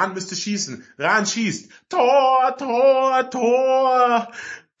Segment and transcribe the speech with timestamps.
[0.00, 0.84] Ran, Ran müsste schießen.
[0.98, 1.70] Ran schießt.
[1.90, 4.32] Tor, Tor, Tor.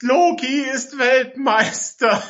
[0.02, 2.22] Loki ist Weltmeister.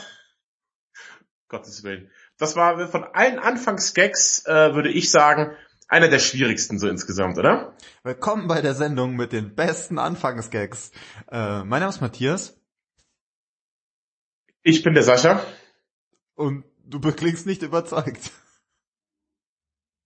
[1.48, 2.10] Gottes Willen.
[2.36, 5.56] Das war von allen Anfangsgags, äh, würde ich sagen,
[5.88, 7.76] einer der schwierigsten so insgesamt, oder?
[8.02, 10.90] Willkommen bei der Sendung mit den besten Anfangsgags.
[11.30, 12.56] Äh, mein Name ist Matthias.
[14.62, 15.44] Ich bin der Sascha.
[16.34, 18.30] Und du klingst nicht überzeugt.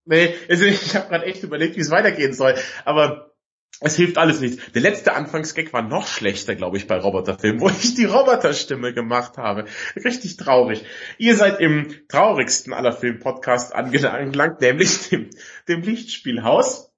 [0.05, 2.55] Nee, also ich habe gerade echt überlegt, wie es weitergehen soll.
[2.85, 3.35] Aber
[3.81, 4.71] es hilft alles nichts.
[4.71, 9.37] Der letzte Anfangsgag war noch schlechter, glaube ich, bei Roboterfilmen, wo ich die Roboterstimme gemacht
[9.37, 9.65] habe.
[9.95, 10.85] Richtig traurig.
[11.17, 15.29] Ihr seid im traurigsten aller Filmpodcasts angelangt, nämlich dem,
[15.67, 16.91] dem Lichtspielhaus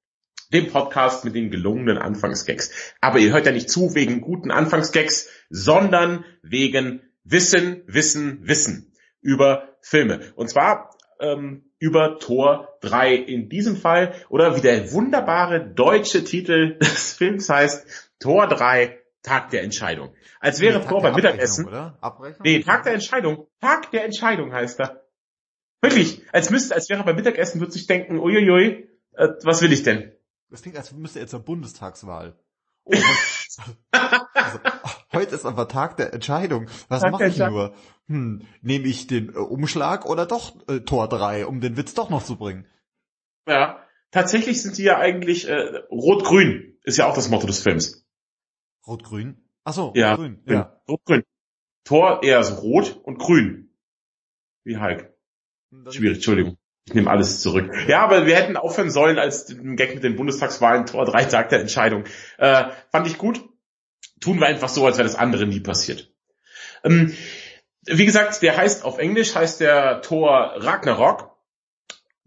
[0.54, 2.72] dem Podcast mit den gelungenen Anfangsgags.
[3.02, 9.76] Aber ihr hört ja nicht zu wegen guten Anfangsgags, sondern wegen Wissen, Wissen, Wissen über
[9.82, 10.32] Filme.
[10.36, 16.78] Und zwar ähm, über Tor 3 in diesem Fall oder wie der wunderbare deutsche Titel
[16.80, 20.14] des Films heißt, Tor 3, Tag der Entscheidung.
[20.40, 21.68] Als wäre nee, Tor beim Mittagessen.
[21.68, 21.98] Oder?
[22.02, 22.42] Abrechnung?
[22.44, 23.48] Nee, Tag der Entscheidung.
[23.60, 25.04] Tag der Entscheidung heißt er.
[25.82, 29.84] Wirklich, als müsste, als wäre beim Mittagessen, würde sich denken, uiuiui, äh, was will ich
[29.84, 30.12] denn?
[30.50, 32.36] Das klingt, als müsste jetzt zur Bundestagswahl.
[32.86, 32.94] Oh,
[33.92, 34.60] also,
[35.12, 36.70] heute ist aber Tag der Entscheidung.
[36.88, 37.74] Was mache ich nur?
[38.08, 42.10] Hm, nehme ich den äh, Umschlag oder doch äh, Tor 3, um den Witz doch
[42.10, 42.66] noch zu bringen?
[43.48, 48.06] Ja, tatsächlich sind sie ja eigentlich äh, rot-grün, ist ja auch das Motto des Films.
[48.86, 49.50] Rot-grün?
[49.64, 50.44] Ach so, ja, grün.
[50.46, 50.82] Ja.
[50.88, 51.24] Rot-grün.
[51.84, 53.74] Tor eher so rot und grün.
[54.64, 55.14] Wie Hulk.
[55.90, 56.58] Schwierig, Entschuldigung.
[56.86, 57.70] Ich nehme alles zurück.
[57.88, 61.50] Ja, aber wir hätten aufhören sollen als den Gag mit den Bundestagswahlen Tor 3 Tag
[61.50, 62.06] der Entscheidung.
[62.38, 63.44] Äh, fand ich gut.
[64.22, 66.14] Tun wir einfach so, als wäre das andere nie passiert.
[66.84, 67.14] Ähm,
[67.86, 71.37] wie gesagt, der heißt auf Englisch heißt der Tor Ragnarok.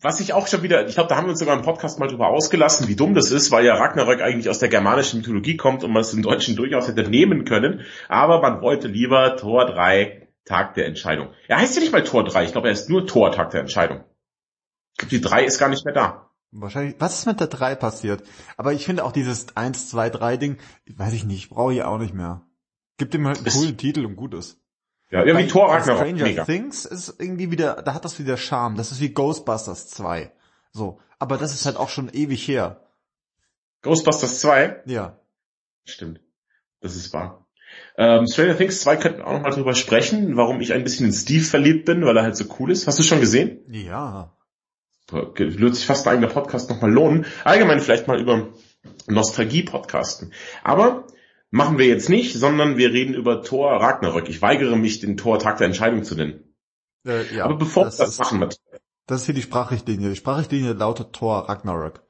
[0.03, 2.06] Was ich auch schon wieder, ich glaube, da haben wir uns sogar im Podcast mal
[2.06, 5.84] drüber ausgelassen, wie dumm das ist, weil ja Ragnarök eigentlich aus der germanischen Mythologie kommt
[5.84, 7.83] und man es im Deutschen durchaus hätte nehmen können.
[8.09, 11.28] Aber man wollte lieber Tor 3, Tag der Entscheidung.
[11.49, 13.61] Er heißt ja nicht mal Tor 3, ich glaube, er ist nur Tor, Tag der
[13.61, 14.05] Entscheidung.
[14.93, 16.31] Ich glaube, die 3 ist gar nicht mehr da.
[16.50, 18.25] Wahrscheinlich, was ist mit der 3 passiert?
[18.56, 21.99] Aber ich finde auch dieses 1, 2, 3 Ding, weiß ich nicht, brauche ich auch
[21.99, 22.47] nicht mehr.
[22.97, 24.59] Gib dem halt einen coolen Titel und gut ist.
[25.10, 26.03] Ja, irgendwie Thor Ragnarok.
[26.03, 26.44] Stranger Mega.
[26.44, 28.76] Things ist irgendwie wieder, da hat das wieder Charme.
[28.76, 30.31] Das ist wie Ghostbusters 2.
[30.72, 31.00] So.
[31.19, 32.87] Aber das ist halt auch schon ewig her.
[33.82, 34.82] Ghostbusters 2?
[34.87, 35.19] Ja.
[35.84, 36.20] Stimmt.
[36.81, 37.47] Das ist wahr.
[37.97, 41.12] Ähm, Stranger Things 2 könnten wir auch nochmal drüber sprechen, warum ich ein bisschen in
[41.12, 42.87] Steve verliebt bin, weil er halt so cool ist.
[42.87, 43.60] Hast du schon gesehen?
[43.69, 44.37] Ja.
[45.10, 47.26] Würde sich fast ein eigener Podcast nochmal lohnen.
[47.43, 48.49] Allgemein vielleicht mal über
[49.09, 50.32] Nostalgie-Podcasten.
[50.62, 51.06] Aber
[51.50, 54.28] Machen wir jetzt nicht, sondern wir reden über Thor Ragnarök.
[54.28, 56.55] Ich weigere mich, den Thor Tag der Entscheidung zu nennen.
[57.05, 58.49] Äh, ja, Aber bevor das wir das ist, machen,
[59.06, 60.11] das ist hier die Sprachrichtlinie.
[60.11, 62.03] Die Sprachrichtlinie lautet Thor Ragnarök.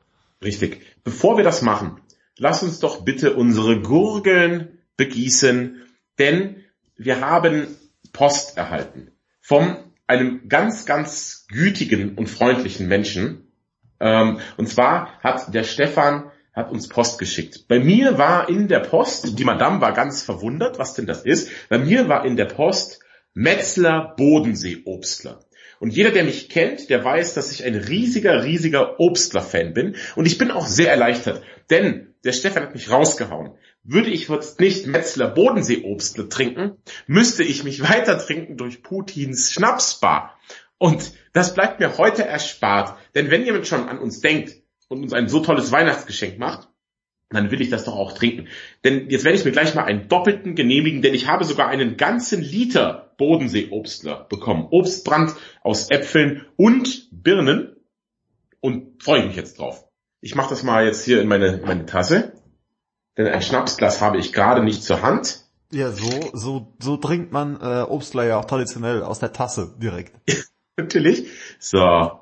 [0.45, 0.83] Richtig.
[1.05, 2.01] Bevor wir das machen,
[2.37, 5.83] lass uns doch bitte unsere Gurgeln begießen,
[6.19, 6.57] denn
[6.97, 7.69] wir haben
[8.13, 9.77] Post erhalten vom
[10.07, 13.53] einem ganz, ganz gütigen und freundlichen Menschen.
[14.01, 17.67] Ähm, und zwar hat der Stefan hat uns Post geschickt.
[17.69, 21.51] Bei mir war in der Post, die Madame war ganz verwundert, was denn das ist.
[21.69, 23.01] Bei mir war in der Post
[23.35, 25.41] Metzler Bodensee Obstler.
[25.79, 29.97] Und jeder, der mich kennt, der weiß, dass ich ein riesiger, riesiger Obstler-Fan bin.
[30.15, 33.53] Und ich bin auch sehr erleichtert, denn der Stefan hat mich rausgehauen.
[33.83, 39.53] Würde ich jetzt nicht Metzler Bodensee Obstler trinken, müsste ich mich weiter trinken durch Putins
[39.53, 40.39] Schnapsbar.
[40.77, 42.99] Und das bleibt mir heute erspart.
[43.15, 44.60] Denn wenn jemand schon an uns denkt,
[44.91, 46.69] und uns ein so tolles Weihnachtsgeschenk macht,
[47.31, 48.49] dann will ich das doch auch trinken.
[48.85, 51.97] Denn jetzt werde ich mir gleich mal einen doppelten genehmigen, denn ich habe sogar einen
[51.97, 54.67] ganzen Liter Bodensee-Obstler bekommen.
[54.71, 57.77] Obstbrand aus Äpfeln und Birnen
[58.61, 59.87] und freue mich jetzt drauf.
[60.21, 62.33] Ich mache das mal jetzt hier in meine, meine Tasse,
[63.17, 65.45] denn ein Schnapsglas habe ich gerade nicht zur Hand.
[65.71, 70.17] Ja, so, so, so trinkt man äh, Obstler ja auch traditionell aus der Tasse direkt.
[70.77, 71.29] Natürlich.
[71.61, 72.21] So,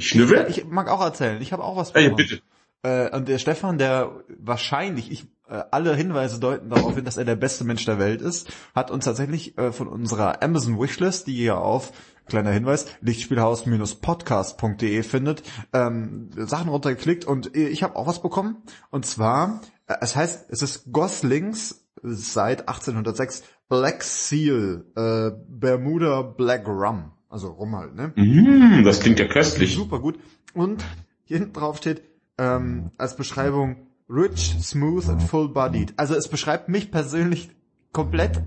[0.00, 0.46] ich schnüffel?
[0.48, 1.40] Ich, mag auch erzählen.
[1.40, 1.92] Ich habe auch was.
[1.94, 2.42] Ja, bitte.
[2.82, 7.24] Äh, und der Stefan, der wahrscheinlich, ich, äh, alle Hinweise deuten darauf hin, dass er
[7.24, 11.36] der beste Mensch der Welt ist, hat uns tatsächlich äh, von unserer Amazon Wishlist, die
[11.36, 11.92] ihr auf
[12.26, 15.42] kleiner Hinweis, lichtspielhaus-podcast.de findet,
[15.72, 18.62] ähm, Sachen runtergeklickt und ich habe auch was bekommen.
[18.90, 26.66] Und zwar, äh, es heißt, es ist Goslings seit 1806 Black Seal, äh, Bermuda Black
[26.66, 27.12] Rum.
[27.30, 28.12] Also rum halt, ne?
[28.16, 29.74] Mm, das klingt ja köstlich.
[29.74, 30.18] Super gut.
[30.52, 30.84] Und
[31.24, 32.02] hier hinten drauf steht
[32.38, 35.94] ähm, als Beschreibung rich, smooth and full bodied.
[35.96, 37.50] Also es beschreibt mich persönlich
[37.92, 38.42] komplett.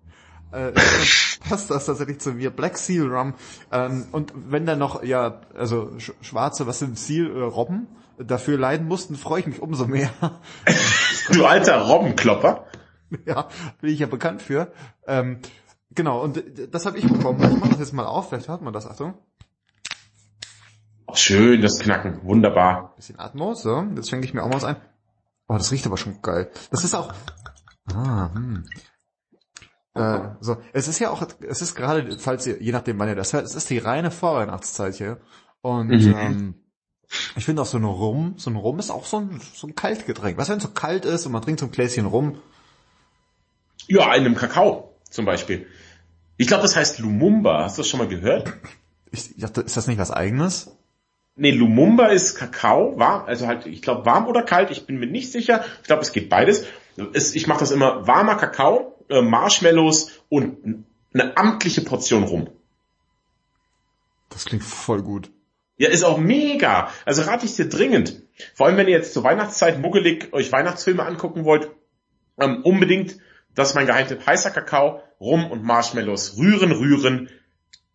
[0.52, 0.70] äh,
[1.48, 2.50] passt das tatsächlich zu mir.
[2.50, 3.34] Black Seal Rum.
[3.72, 7.88] Ähm, und wenn dann noch, ja, also sch schwarze, was sind Seal, äh, Robben,
[8.18, 10.10] dafür leiden mussten, freue ich mich umso mehr.
[11.32, 12.66] du alter Robbenklopper.
[13.26, 13.48] ja,
[13.80, 14.70] bin ich ja bekannt für.
[15.08, 15.40] Ähm,
[15.90, 17.40] genau, und das habe ich bekommen.
[17.42, 19.14] Ich mache das jetzt mal auf, vielleicht hört man das, Achtung.
[21.14, 22.94] Schön, das Knacken, wunderbar.
[22.96, 24.76] Bisschen Atmos, so, jetzt schenke ich mir auch mal was ein.
[25.48, 26.50] Oh, das riecht aber schon geil.
[26.70, 27.12] Das ist auch...
[27.94, 28.64] Ah, hm.
[29.94, 33.16] Äh, so, es ist ja auch, es ist gerade, falls ihr, je nachdem wann ihr
[33.16, 35.18] das hört, es ist die reine Vorweihnachtszeit hier.
[35.62, 36.14] Und mhm.
[36.16, 36.54] ähm,
[37.36, 39.74] ich finde auch so ein Rum, so ein Rum ist auch so ein, so ein
[39.74, 40.36] Kaltgetränk.
[40.36, 42.38] Was wenn es so kalt ist und man trinkt so ein Gläschen Rum?
[43.86, 45.66] Ja, einem Kakao zum Beispiel.
[46.36, 47.64] Ich glaube, das heißt Lumumba.
[47.64, 48.52] Hast du das schon mal gehört?
[49.10, 50.70] Ich dachte, ist das nicht was eigenes?
[51.34, 55.06] Nee, Lumumba ist Kakao, warm, also halt, ich glaube warm oder kalt, ich bin mir
[55.06, 55.64] nicht sicher.
[55.80, 56.66] Ich glaube, es geht beides.
[57.14, 60.84] Es, ich mache das immer warmer Kakao, äh, Marshmallows und
[61.14, 62.50] eine amtliche Portion rum.
[64.28, 65.30] Das klingt voll gut.
[65.78, 66.90] Ja, ist auch mega.
[67.04, 68.20] Also rate ich dir dringend.
[68.54, 71.70] Vor allem, wenn ihr jetzt zur Weihnachtszeit muggelig euch Weihnachtsfilme angucken wollt,
[72.38, 73.18] ähm, unbedingt,
[73.58, 76.36] das ist mein Geheimtipp, heißer Kakao, Rum und Marshmallows.
[76.36, 77.28] Rühren, rühren.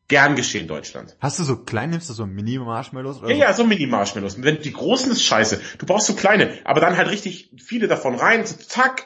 [0.10, 1.16] Gern geschehen, Deutschland.
[1.22, 3.22] Hast du so klein, nimmst du so Mini-Marshmallows?
[3.22, 3.34] Ja, so?
[3.34, 4.44] ja, so Mini-Marshmallows.
[4.44, 5.62] Wenn die großen ist scheiße.
[5.78, 9.06] Du brauchst so kleine, aber dann halt richtig viele davon rein, so, zack,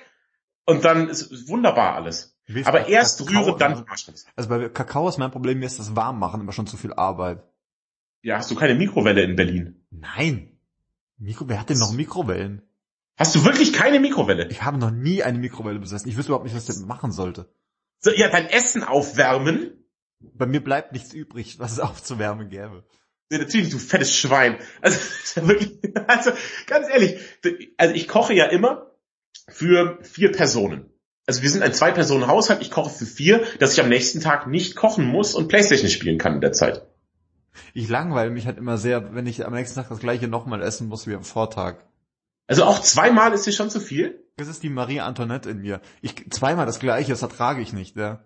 [0.66, 2.36] und dann ist wunderbar alles.
[2.66, 4.26] Aber erst Kakao, rühren, dann Marshmallows.
[4.36, 6.94] Also bei Kakao ist mein Problem, mir ist das warm machen immer schon zu viel
[6.94, 7.44] Arbeit.
[8.24, 9.86] Ja, hast du keine Mikrowelle in Berlin?
[9.92, 10.58] Nein.
[11.20, 12.64] Mikro, wer hat denn noch Mikrowellen?
[13.18, 14.48] Hast du wirklich keine Mikrowelle?
[14.50, 16.08] Ich habe noch nie eine Mikrowelle besessen.
[16.08, 17.50] Ich wüsste überhaupt nicht, was ich denn machen sollte.
[18.00, 19.72] So, ja, dein Essen aufwärmen?
[20.20, 22.86] Bei mir bleibt nichts übrig, was es aufzuwärmen gäbe.
[23.30, 24.58] Nee, natürlich, du fettes Schwein.
[24.82, 25.00] Also,
[25.48, 26.32] wirklich, also,
[26.68, 27.20] ganz ehrlich,
[27.78, 28.92] also ich koche ja immer
[29.50, 30.90] für vier Personen.
[31.26, 34.78] Also wir sind ein Zwei-Personen-Haushalt, ich koche für vier, dass ich am nächsten Tag nicht
[34.78, 36.88] kochen muss und Playstation spielen kann in der Zeit.
[37.74, 40.88] Ich langweile mich halt immer sehr, wenn ich am nächsten Tag das gleiche nochmal essen
[40.88, 41.84] muss wie am Vortag.
[42.48, 44.24] Also auch zweimal ist dir schon zu viel?
[44.38, 45.82] Das ist die Marie Antoinette in mir.
[46.02, 48.24] Ich, zweimal das gleiche, das ertrage ich nicht, ja.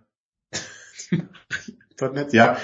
[1.92, 2.58] Antoinette, ja.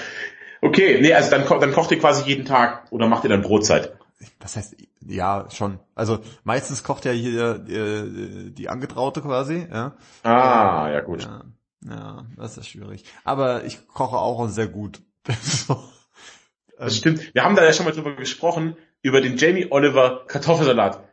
[0.60, 3.96] Okay, nee, also dann, dann kocht ihr quasi jeden Tag oder macht ihr dann Brotzeit?
[4.38, 4.76] Das heißt,
[5.06, 5.78] ja, schon.
[5.94, 9.96] Also meistens kocht ja hier äh, die Angetraute quasi, ja.
[10.22, 11.22] Ah, ja gut.
[11.22, 11.44] Ja,
[11.88, 13.04] ja, das ist schwierig.
[13.24, 15.00] Aber ich koche auch sehr gut.
[16.80, 17.34] Das stimmt.
[17.34, 21.07] Wir haben da ja schon mal drüber gesprochen, über den Jamie Oliver Kartoffelsalat.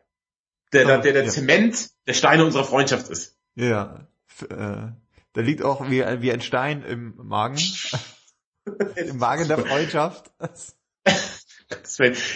[0.73, 1.29] Der, der, der, der ja.
[1.29, 3.37] Zement der Steine unserer Freundschaft ist.
[3.55, 4.07] Ja.
[4.41, 4.91] Äh,
[5.35, 7.57] der liegt auch wie, wie ein Stein im Magen.
[8.95, 10.31] Im Magen der Freundschaft.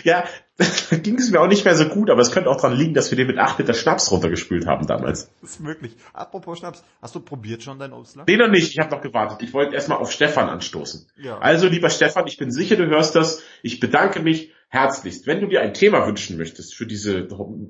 [0.03, 0.23] ja,
[0.57, 0.65] da
[0.97, 3.11] ging es mir auch nicht mehr so gut, aber es könnte auch dran liegen, dass
[3.11, 5.31] wir den mit 8 Liter Schnaps runtergespült haben damals.
[5.41, 5.95] Das ist möglich.
[6.13, 8.25] Apropos Schnaps, hast du probiert schon dein Obstler?
[8.27, 9.41] Nee, noch nicht, ich habe noch gewartet.
[9.41, 11.07] Ich wollte erstmal auf Stefan anstoßen.
[11.17, 11.37] Ja.
[11.39, 13.41] Also, lieber Stefan, ich bin sicher, du hörst das.
[13.63, 15.27] Ich bedanke mich herzlichst.
[15.27, 17.27] Wenn du dir ein Thema wünschen möchtest für diese,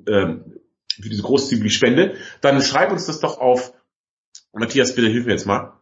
[0.08, 0.60] ähm,
[1.00, 3.72] für diese großzügige Spende, dann schreib uns das doch auf,
[4.52, 5.72] Matthias, bitte hilf mir jetzt mal.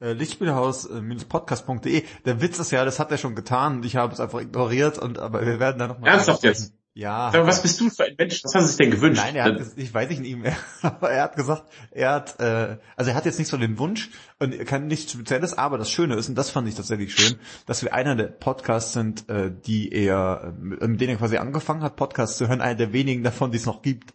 [0.00, 2.04] Äh, Lichtspielhaus-podcast.de.
[2.24, 4.98] Der Witz ist ja, das hat er schon getan und ich habe es einfach ignoriert
[4.98, 6.10] und aber wir werden da nochmal.
[6.10, 6.72] Ernsthaft jetzt?
[6.92, 7.28] Ja.
[7.28, 8.42] Aber was bist du für ein Mensch?
[8.42, 9.22] Was hat er sich denn gewünscht?
[9.22, 13.12] Nein, er hat, ich weiß nicht mehr, aber er hat gesagt, er hat, äh, also
[13.12, 16.16] er hat jetzt nicht so den Wunsch und er kann nichts Spezielles, aber das Schöne
[16.16, 19.92] ist, und das fand ich tatsächlich schön, dass wir einer der Podcasts sind, äh, die
[19.92, 23.52] er, äh, mit denen er quasi angefangen hat, Podcasts zu hören, einer der wenigen davon,
[23.52, 24.12] die es noch gibt.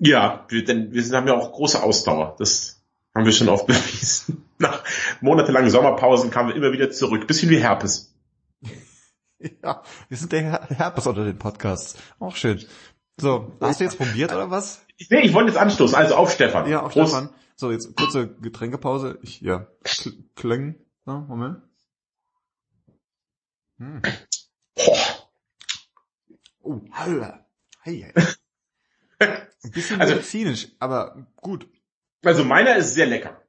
[0.00, 2.36] Ja, wir, denn wir haben ja auch große Ausdauer.
[2.38, 2.82] Das
[3.14, 4.44] haben wir schon oft bewiesen.
[4.58, 4.82] Nach
[5.20, 7.26] monatelangen Sommerpausen kamen wir immer wieder zurück.
[7.26, 8.12] Bisschen wie Herpes.
[9.62, 11.96] Ja, wir sind der Herpes unter den Podcasts.
[12.18, 12.64] Auch schön.
[13.16, 14.84] So, hast du jetzt probiert oder was?
[15.10, 15.96] Nee, ich wollte jetzt anstoßen.
[15.96, 16.68] Also auf Stefan.
[16.68, 17.12] Ja, auf Prost.
[17.12, 17.30] Stefan.
[17.56, 19.18] So, jetzt kurze Getränkepause.
[19.22, 19.66] Ich, ja,
[20.36, 20.76] kling.
[21.04, 21.62] So, Moment.
[23.78, 24.02] Hm.
[26.62, 27.46] Oh, Alter.
[27.82, 28.24] Hey, hey.
[29.64, 31.68] Ein bisschen also, medizinisch, aber gut.
[32.24, 33.42] Also meiner ist sehr lecker.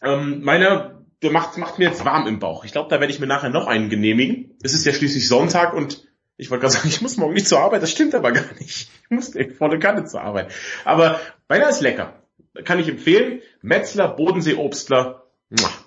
[0.00, 2.64] Ähm, meiner, macht, macht mir jetzt warm im Bauch.
[2.64, 4.56] Ich glaube, da werde ich mir nachher noch einen genehmigen.
[4.62, 7.60] Es ist ja schließlich Sonntag und ich wollte gerade sagen, ich muss morgen nicht zur
[7.60, 7.82] Arbeit.
[7.82, 8.90] Das stimmt aber gar nicht.
[9.04, 10.52] Ich muss nicht volle Kanne zur Arbeit.
[10.84, 12.22] Aber meiner ist lecker.
[12.64, 13.40] Kann ich empfehlen.
[13.62, 15.26] Metzler, Bodensee, Obstler.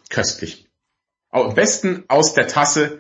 [0.10, 0.70] Köstlich.
[1.30, 3.00] Aber am besten aus der Tasse.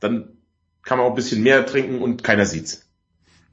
[0.00, 0.36] Dann
[0.82, 2.86] kann man auch ein bisschen mehr trinken und keiner sieht's.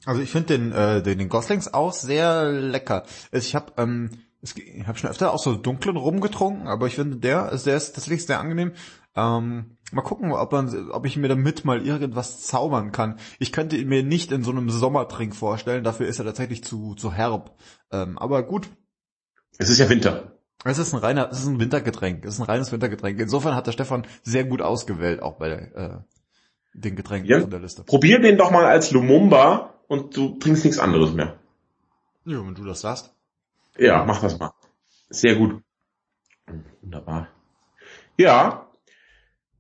[0.06, 3.06] Also ich finde den, äh, den, den Goslings auch sehr lecker.
[3.32, 4.12] Ich habe ähm,
[4.44, 7.94] ich habe schon öfter auch so dunklen rumgetrunken, aber ich finde, der ist, der ist
[7.94, 8.74] tatsächlich sehr angenehm.
[9.16, 13.20] Ähm, mal gucken, ob, man, ob ich mir damit mal irgendwas zaubern kann.
[13.40, 16.96] Ich könnte ihn mir nicht in so einem Sommertrink vorstellen, dafür ist er tatsächlich zu,
[16.96, 17.56] zu herb.
[17.92, 18.68] Ähm, aber gut.
[19.58, 20.34] Es ist ja Winter.
[20.66, 22.26] Es ist ein reiner, es ist ein Wintergetränk.
[22.26, 23.20] Es ist ein reines Wintergetränk.
[23.20, 25.98] Insofern hat der Stefan sehr gut ausgewählt, auch bei äh,
[26.74, 27.40] den Getränken Ja.
[27.40, 27.84] von der Liste.
[27.84, 31.36] Probier den doch mal als Lumumba und du trinkst nichts anderes mehr.
[32.26, 33.14] Ja, wenn du das sagst.
[33.78, 34.52] Ja, mach das mal.
[35.10, 35.62] Sehr gut.
[36.82, 37.28] Wunderbar.
[38.18, 38.70] Ja.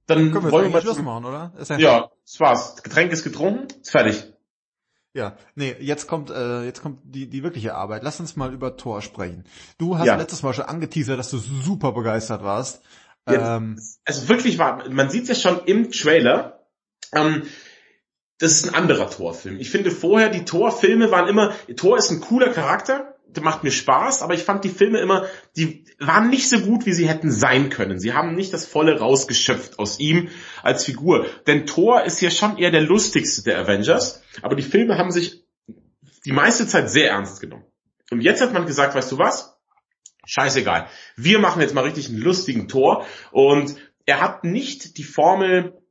[0.07, 1.19] Dann Können wir wollen wir eigentlich Schluss mal.
[1.21, 1.53] machen, oder?
[1.69, 2.75] Ja, Ja, das war's.
[2.75, 4.33] Das Getränk ist getrunken, ist fertig.
[5.13, 5.37] ja.
[5.55, 8.03] Nee, jetzt kommt, äh, jetzt kommt die, die wirkliche Arbeit.
[8.03, 9.45] Lass uns mal über Tor sprechen.
[9.77, 10.15] Du hast Ja.
[10.15, 12.83] letztes Mal schon angeteasert, dass du super begeistert warst.
[13.27, 13.57] Ja.
[13.57, 16.65] Ähm, Also wirklich war, man sieht ja schon im Trailer,
[17.13, 17.43] ähm,
[18.39, 19.57] das ist ein anderer Torfilm.
[19.59, 24.21] Ich finde vorher, die Torfilme waren immer, Tor ist ein cooler Charakter, macht mir Spaß,
[24.21, 25.25] aber ich fand die Filme immer,
[25.55, 27.99] die waren nicht so gut, wie sie hätten sein können.
[27.99, 30.29] Sie haben nicht das Volle rausgeschöpft aus ihm
[30.61, 31.25] als Figur.
[31.47, 35.43] Denn Thor ist ja schon eher der lustigste der Avengers, aber die Filme haben sich
[36.25, 37.65] die meiste Zeit sehr ernst genommen.
[38.11, 39.57] Und jetzt hat man gesagt, weißt du was?
[40.25, 40.87] Scheißegal.
[41.17, 43.75] Wir machen jetzt mal richtig einen lustigen Tor und
[44.05, 45.81] er hat nicht die Formel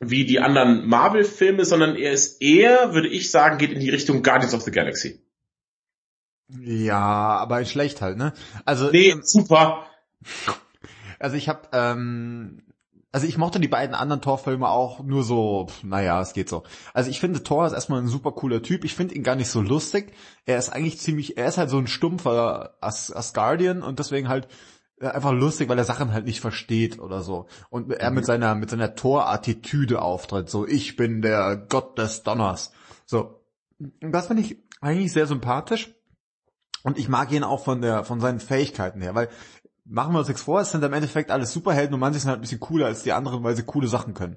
[0.00, 4.22] wie die anderen Marvel-Filme, sondern er ist eher, würde ich sagen, geht in die Richtung
[4.22, 5.25] Guardians of the Galaxy.
[6.48, 8.32] Ja, aber schlecht halt, ne?
[8.64, 9.86] Also, Nee, ähm, super.
[11.18, 12.62] also ich habe, ähm,
[13.12, 16.64] also ich mochte die beiden anderen Thor-Filme auch nur so, pf, naja, es geht so.
[16.92, 18.84] Also ich finde Thor ist erstmal ein super cooler Typ.
[18.84, 20.12] Ich finde ihn gar nicht so lustig.
[20.44, 24.48] Er ist eigentlich ziemlich, er ist halt so ein stumpfer As Asgardian und deswegen halt
[25.00, 27.46] äh, einfach lustig, weil er Sachen halt nicht versteht oder so.
[27.70, 30.50] Und er mit seiner, mit seiner Thor-Attitüde auftritt.
[30.50, 32.72] So, ich bin der Gott des Donners.
[33.06, 33.40] So.
[33.78, 35.94] Und das finde ich eigentlich sehr sympathisch.
[36.86, 39.28] Und ich mag ihn auch von der, von seinen Fähigkeiten her, weil
[39.84, 42.38] machen wir uns nichts vor, es sind im Endeffekt alles Superhelden und manche sind halt
[42.38, 44.36] ein bisschen cooler als die anderen, weil sie coole Sachen können.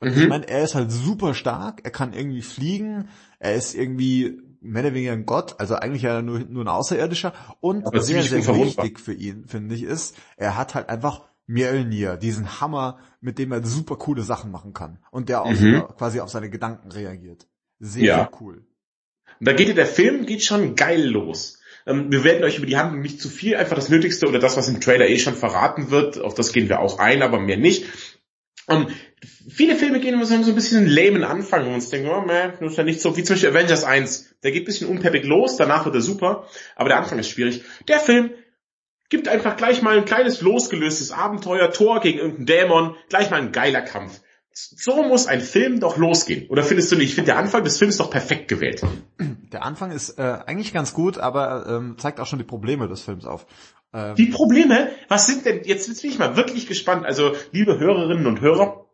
[0.00, 0.28] Und ich Mhm.
[0.28, 4.94] meine, er ist halt super stark, er kann irgendwie fliegen, er ist irgendwie mehr oder
[4.94, 8.98] weniger ein Gott, also eigentlich ja nur, nur ein Außerirdischer und Aber sehr, sehr wichtig
[8.98, 13.64] für ihn, finde ich, ist, er hat halt einfach Mjölnir, diesen Hammer, mit dem er
[13.64, 15.84] super coole Sachen machen kann und der auch Mhm.
[15.96, 17.46] quasi auf seine Gedanken reagiert.
[17.78, 18.16] Sehr, Ja.
[18.16, 18.66] sehr cool.
[19.38, 21.60] Und da geht ja der Film geht schon geil los.
[21.86, 24.56] Ähm, wir werden euch über die Handlung nicht zu viel, einfach das Nötigste oder das,
[24.56, 27.56] was im Trailer eh schon verraten wird, auf das gehen wir auch ein, aber mehr
[27.56, 27.86] nicht.
[28.68, 28.88] Ähm,
[29.48, 32.52] viele Filme gehen immer so ein bisschen einen lamen Anfang und uns denken, oh man,
[32.60, 34.36] das ist ja nicht so, wie zum Beispiel Avengers 1.
[34.42, 37.62] Der geht ein bisschen unperfekt los, danach wird er super, aber der Anfang ist schwierig.
[37.88, 38.30] Der Film
[39.10, 43.52] gibt einfach gleich mal ein kleines losgelöstes Abenteuer, Tor gegen irgendeinen Dämon, gleich mal ein
[43.52, 44.20] geiler Kampf.
[44.56, 46.48] So muss ein Film doch losgehen.
[46.48, 47.08] Oder findest du nicht?
[47.08, 48.82] Ich finde, der Anfang des Films doch perfekt gewählt.
[49.52, 53.02] Der Anfang ist äh, eigentlich ganz gut, aber ähm, zeigt auch schon die Probleme des
[53.02, 53.46] Films auf.
[53.92, 58.26] Ähm, Die Probleme, was sind denn, jetzt bin ich mal wirklich gespannt, also liebe Hörerinnen
[58.26, 58.86] und Hörer,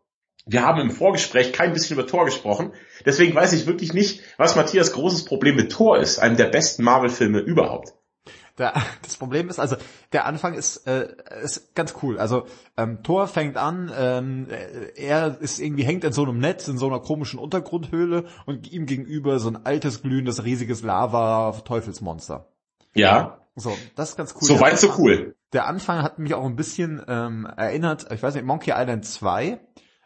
[0.47, 2.73] wir haben im Vorgespräch kein bisschen über Tor gesprochen,
[3.05, 6.83] deswegen weiß ich wirklich nicht, was Matthias großes Problem mit Tor ist, einem der besten
[6.83, 7.93] Marvel-Filme überhaupt.
[8.57, 9.75] Der, das Problem ist, also
[10.11, 11.09] der Anfang ist, äh,
[11.43, 12.19] ist ganz cool.
[12.19, 12.45] Also
[12.77, 16.77] ähm, Thor fängt an, ähm, äh, er ist irgendwie hängt in so einem Netz, in
[16.77, 22.47] so einer komischen Untergrundhöhle und ihm gegenüber so ein altes, glühendes, riesiges Lava-Teufelsmonster.
[22.93, 24.47] Ja, So, das ist ganz cool.
[24.47, 25.35] so weit so cool.
[25.53, 29.59] Der Anfang hat mich auch ein bisschen ähm, erinnert, ich weiß nicht, Monkey Island 2.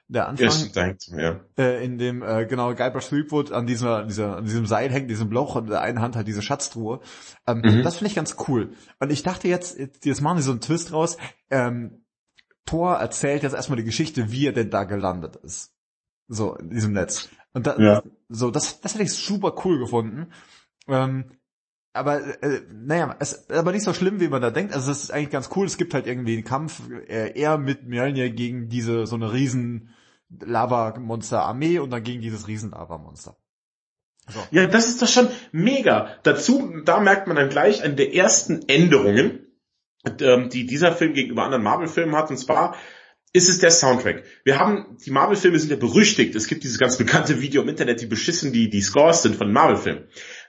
[0.08, 1.40] Der Anfang, Ja, stimmt, ja.
[1.58, 5.32] äh, in dem äh, genau Guybrush Threepwood an dieser, dieser an diesem Seil hängt, diesem
[5.32, 7.00] Loch und in der einen Hand halt diese Schatztruhe.
[7.48, 7.82] Ähm, Mhm.
[7.84, 8.74] Das finde ich ganz cool.
[9.00, 11.18] Und ich dachte jetzt, jetzt machen sie so einen Twist raus.
[11.50, 12.06] Ähm,
[12.66, 15.74] Thor erzählt jetzt erstmal die Geschichte, wie er denn da gelandet ist.
[16.28, 17.30] So in diesem Netz.
[17.54, 18.04] Und da, Ja.
[18.30, 20.32] so das das hätte ich super cool gefunden.
[20.88, 21.32] Ähm,
[21.96, 24.74] aber äh, naja, es ist aber nicht so schlimm, wie man da denkt.
[24.74, 25.66] Also es ist eigentlich ganz cool.
[25.66, 29.94] Es gibt halt irgendwie einen Kampf, äh, er mit Mjölnir gegen diese so eine riesen
[30.30, 33.38] Lava-Monster-Armee und dann gegen dieses riesen Lava-Monster.
[34.28, 34.40] So.
[34.52, 36.18] Ja, das ist doch schon mega.
[36.24, 39.48] Dazu, da merkt man dann gleich eine der ersten Änderungen,
[40.20, 42.76] ähm, die dieser Film gegenüber anderen Marvel-Filmen hat, und zwar
[43.34, 44.24] ist es der Soundtrack.
[44.46, 46.36] Wir haben, die Marvel-Filme sind ja berüchtigt.
[46.36, 49.52] Es gibt dieses ganz bekannte Video im Internet, wie beschissen die, die Scores sind von
[49.52, 50.06] Marvel-Filmen.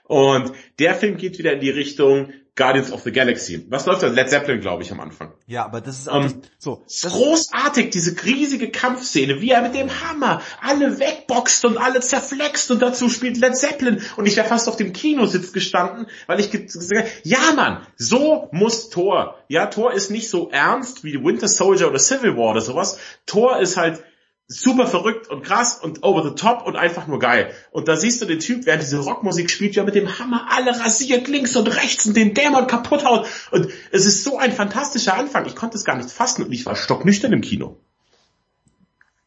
[0.07, 3.67] Und der Film geht wieder in die Richtung Guardians of the Galaxy.
[3.69, 4.07] Was läuft da?
[4.07, 5.31] Led Zeppelin, glaube ich, am Anfang.
[5.45, 6.81] Ja, aber das ist auch Ähm, so.
[6.87, 12.71] Ist großartig, diese riesige Kampfszene, wie er mit dem Hammer alle wegboxt und alle zerflext
[12.71, 16.49] und dazu spielt Led Zeppelin und ich wäre fast auf dem Kinositz gestanden, weil ich
[16.49, 19.35] ge- gesagt habe, ja Mann, so muss Thor.
[19.49, 22.97] Ja, Thor ist nicht so ernst wie Winter Soldier oder Civil War oder sowas.
[23.27, 24.03] Thor ist halt
[24.47, 27.51] super verrückt und krass und over the top und einfach nur geil.
[27.71, 30.71] Und da siehst du den Typ, während diese Rockmusik spielt, ja mit dem Hammer alle
[30.79, 33.27] rasiert links und rechts und den Dämon kaputt haut.
[33.51, 35.45] Und es ist so ein fantastischer Anfang.
[35.45, 37.77] Ich konnte es gar nicht fassen und ich war stocknüchtern im Kino.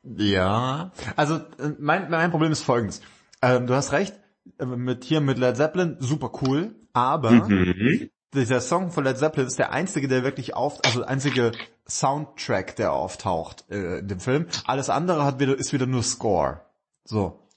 [0.03, 3.03] ja, also äh, mein, mein Problem ist folgendes.
[3.43, 4.15] Ähm, du hast recht,
[4.59, 8.11] äh, mit hier mit Led Zeppelin, super cool, aber Mhm.
[8.35, 11.53] Dieser Song von Led Zeppelin ist der einzige, der wirklich auf, also der einzige
[11.89, 14.47] Soundtrack, der auftaucht äh, in dem Film.
[14.67, 16.61] Alles andere hat wieder, ist wieder nur Score.
[17.05, 17.49] So.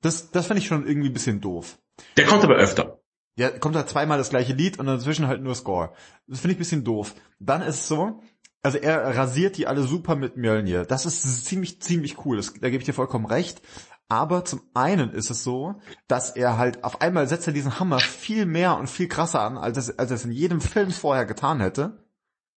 [0.00, 1.78] Das, das finde ich schon irgendwie ein bisschen doof.
[2.16, 3.00] Der kommt aber öfter.
[3.36, 5.92] Ja, kommt halt zweimal das gleiche Lied und dazwischen halt nur Score.
[6.26, 7.14] Das finde ich ein bisschen doof.
[7.38, 8.20] Dann ist es so,
[8.62, 10.84] also er rasiert die alle super mit Mjölnir.
[10.84, 12.36] Das ist ziemlich, ziemlich cool.
[12.36, 13.62] Das, da gebe ich dir vollkommen recht.
[14.10, 18.00] Aber zum einen ist es so, dass er halt auf einmal setzt er diesen Hammer
[18.00, 21.60] viel mehr und viel krasser an, als er, als es in jedem Film vorher getan
[21.60, 22.04] hätte.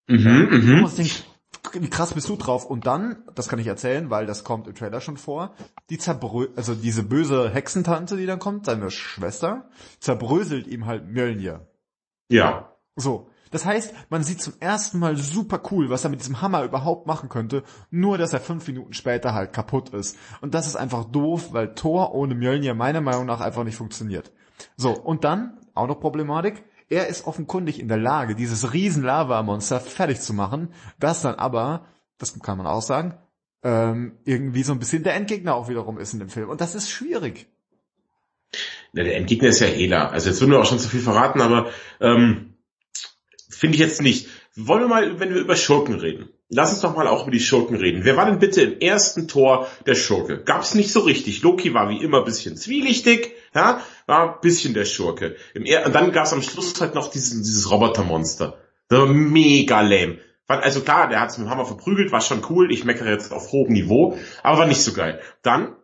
[0.08, 0.96] Mhm, mhm.
[0.98, 1.24] denken,
[1.74, 2.66] wie krass bist du drauf?
[2.66, 5.54] Und dann, das kann ich erzählen, weil das kommt im Trailer schon vor,
[5.92, 9.70] die zerbrö also diese böse Hexentante, die dann kommt, seine Schwester,
[10.00, 11.68] zerbröselt ihm halt Mjölnir.
[12.30, 12.76] Ja.
[12.96, 13.30] So.
[13.54, 17.06] Das heißt, man sieht zum ersten Mal super cool, was er mit diesem Hammer überhaupt
[17.06, 20.18] machen könnte, nur dass er fünf Minuten später halt kaputt ist.
[20.42, 24.32] Und das ist einfach doof, weil Thor ohne Mjölnir meiner Meinung nach einfach nicht funktioniert.
[24.76, 29.80] So, und dann, auch noch Problematik, er ist offenkundig in der Lage, dieses riesen Lava-Monster
[29.80, 30.70] fertig zu machen,
[31.00, 31.86] das dann aber,
[32.18, 33.20] das kann man auch sagen,
[33.62, 36.50] ähm, irgendwie so ein bisschen der Endgegner auch wiederum ist in dem Film.
[36.50, 37.48] Und das ist schwierig.
[38.94, 40.10] Ja, der Endgegner ist ja Hela.
[40.10, 41.70] Also jetzt würden wir auch schon zu viel verraten, aber
[42.02, 42.53] ähm,
[43.64, 44.28] finde ich jetzt nicht.
[44.58, 47.40] Wollen wir mal, wenn wir über Schurken reden, lass uns doch mal auch über die
[47.40, 48.04] Schurken reden.
[48.04, 50.44] Wer war denn bitte im ersten Tor der Schurke?
[50.44, 51.44] Gab's nicht so richtig.
[51.44, 55.38] Loki war wie immer bisschen zwielichtig, ja, war bisschen der Schurke.
[55.54, 58.58] Im er und dann gab's am Schluss halt noch dieses, dieses Robotermonster.
[58.90, 60.18] Das war mega lame.
[60.46, 62.70] Also klar, der hat's mit dem Hammer verprügelt, war schon cool.
[62.70, 65.22] Ich meckere jetzt auf hohem Niveau, aber war nicht so geil.
[65.42, 65.78] Dann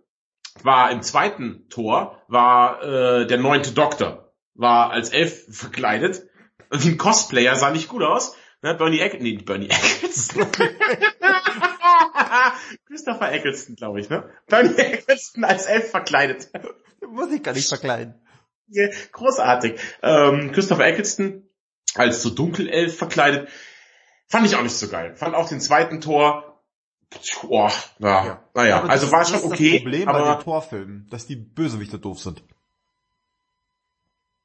[0.63, 6.23] war im zweiten Tor war äh, der neunte Doktor war als Elf verkleidet
[6.69, 8.75] wie ein Cosplayer sah nicht gut aus ne?
[8.75, 10.47] Bernie Eccleston nee, Bernie Eccleston
[12.87, 16.49] Christopher Eccleston glaube ich ne Bernie Eccleston als Elf verkleidet
[17.07, 18.15] Muss ich gar nicht verkleiden.
[19.11, 21.49] Großartig ähm, Christopher Eccleston
[21.95, 23.49] als so Dunkelelf verkleidet
[24.27, 26.45] fand ich auch nicht so geil fand auch den zweiten Tor
[27.41, 28.43] Boah, ja, Ja.
[28.53, 32.19] naja, also war schon okay, Das Problem bei aber den Torfilmen, dass die Bösewichte doof
[32.19, 32.43] sind.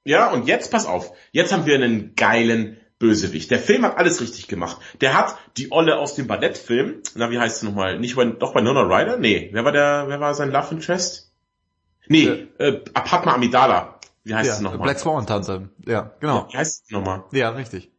[0.05, 1.12] Ja, und jetzt pass auf.
[1.33, 3.51] Jetzt haben wir einen geilen Bösewicht.
[3.51, 4.79] Der Film hat alles richtig gemacht.
[5.01, 7.99] Der hat die Olle aus dem Ballettfilm, na, wie heißt sie nochmal?
[7.99, 9.17] Nicht bei, doch bei Nona Ryder?
[9.17, 9.51] Nee.
[9.53, 11.33] Wer war der, wer war sein Love Interest?
[12.07, 13.99] Nee, äh, Padma Amidala.
[14.25, 14.83] Wie heißt ja, sie nochmal?
[14.83, 15.71] Black Swan Tante.
[15.87, 16.49] Ja, genau.
[16.51, 17.25] Wie heißt sie nochmal?
[17.33, 17.90] Ja, richtig.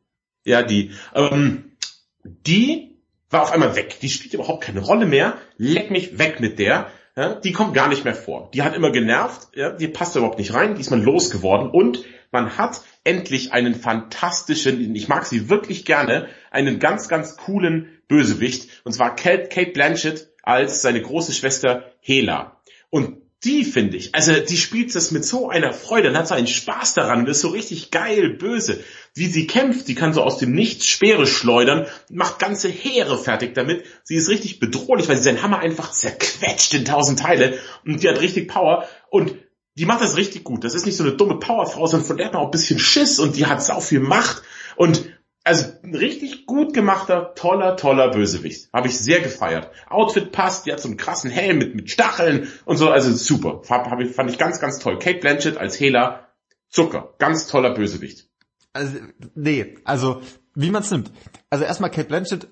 [0.44, 0.92] Ja, die.
[1.14, 1.76] Ähm,
[2.24, 2.98] die
[3.30, 4.00] war auf einmal weg.
[4.00, 5.38] Die spielt überhaupt keine Rolle mehr.
[5.58, 6.88] Leck mich weg mit der.
[7.18, 8.50] Ja, die kommt gar nicht mehr vor.
[8.54, 9.48] Die hat immer genervt.
[9.56, 10.76] Ja, die passt überhaupt nicht rein.
[10.76, 11.70] Die ist man losgeworden.
[11.70, 18.02] Und man hat endlich einen fantastischen, ich mag sie wirklich gerne, einen ganz, ganz coolen
[18.10, 18.70] Bösewicht.
[18.84, 22.62] Und zwar Kate, Blanchett als seine große Schwester Hela.
[22.90, 26.34] Und die finde ich, also die spielt das mit so einer Freude und hat so
[26.34, 28.84] einen Spaß daran und ist so richtig geil, böse.
[29.14, 33.54] Wie sie kämpft, die kann so aus dem Nichts Speere schleudern, macht ganze Heere fertig
[33.54, 33.84] damit.
[34.04, 38.10] Sie ist richtig bedrohlich, weil sie seinen Hammer einfach zerquetscht in tausend Teile und die
[38.10, 39.36] hat richtig Power und
[39.78, 40.64] die macht das richtig gut.
[40.64, 42.80] Das ist nicht so eine dumme Powerfrau, sondern von der hat man auch ein bisschen
[42.80, 44.42] Schiss und die hat sau viel Macht
[44.76, 45.06] und
[45.46, 48.68] also ein richtig gut gemachter, toller, toller Bösewicht.
[48.74, 49.70] Habe ich sehr gefeiert.
[49.88, 53.62] Outfit passt, die hat so einen krassen Helm mit, mit Stacheln und so, also super.
[53.70, 54.98] Hab, hab ich, fand ich ganz, ganz toll.
[55.00, 56.28] Kate Blanchett als Hela,
[56.70, 57.14] Zucker.
[57.20, 58.28] Ganz toller Bösewicht.
[58.74, 58.98] Also,
[59.36, 60.22] nee, also,
[60.56, 61.12] wie man's nimmt.
[61.52, 62.48] Also erstmal Kate Blanchett,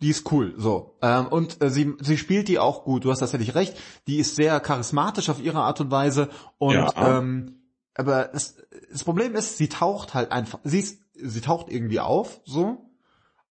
[0.00, 0.96] die ist cool, so.
[1.02, 3.76] Ähm, und äh, sie, sie spielt die auch gut, du hast tatsächlich recht.
[4.06, 6.28] Die ist sehr charismatisch auf ihre Art und Weise.
[6.58, 7.18] Und Ja.
[7.18, 7.56] ähm,
[7.96, 8.56] aber das,
[8.90, 12.90] das Problem ist, sie taucht halt einfach, sie ist, sie taucht irgendwie auf, so,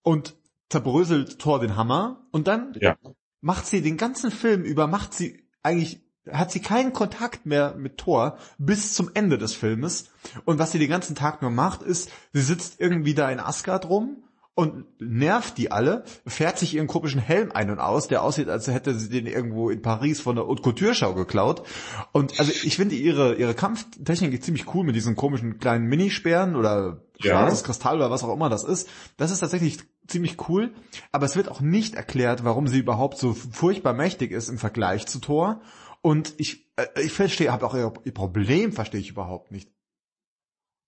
[0.01, 0.35] und
[0.69, 2.97] zerbröselt Thor den Hammer und dann Ja.
[3.41, 7.97] macht sie den ganzen Film über, macht sie eigentlich, hat sie keinen Kontakt mehr mit
[7.97, 10.09] Thor bis zum Ende des Filmes.
[10.45, 13.87] Und was sie den ganzen Tag nur macht, ist, sie sitzt irgendwie da in Asgard
[13.89, 14.22] rum
[14.55, 18.67] und nervt die alle, fährt sich ihren komischen Helm ein und aus, der aussieht, als
[18.67, 21.63] hätte sie den irgendwo in Paris von der Haute Couture Show geklaut.
[22.11, 27.01] Und also ich finde ihre, ihre Kampftechnik ziemlich cool mit diesen komischen kleinen Minisperren oder
[27.19, 27.31] Ja.
[27.31, 28.87] schwarzes Kristall oder was auch immer das ist.
[29.17, 30.73] Das ist tatsächlich ziemlich cool,
[31.11, 35.07] aber es wird auch nicht erklärt, warum sie überhaupt so furchtbar mächtig ist im Vergleich
[35.07, 35.61] zu Thor.
[36.01, 39.71] Und ich, äh, ich verstehe, habe auch ihr, ihr Problem verstehe ich überhaupt nicht.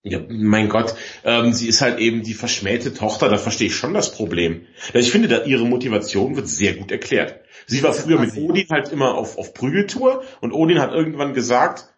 [0.08, 3.96] Ja, mein Gott, ähm, sie ist halt eben die verschmähte Tochter, da verstehe ich schon
[3.96, 4.68] das Problem.
[4.94, 7.40] Also ich finde, da ihre Motivation wird sehr gut erklärt.
[7.66, 11.92] Sie war früher mit Odin halt immer auf, auf Prügeltour und Odin hat irgendwann gesagt,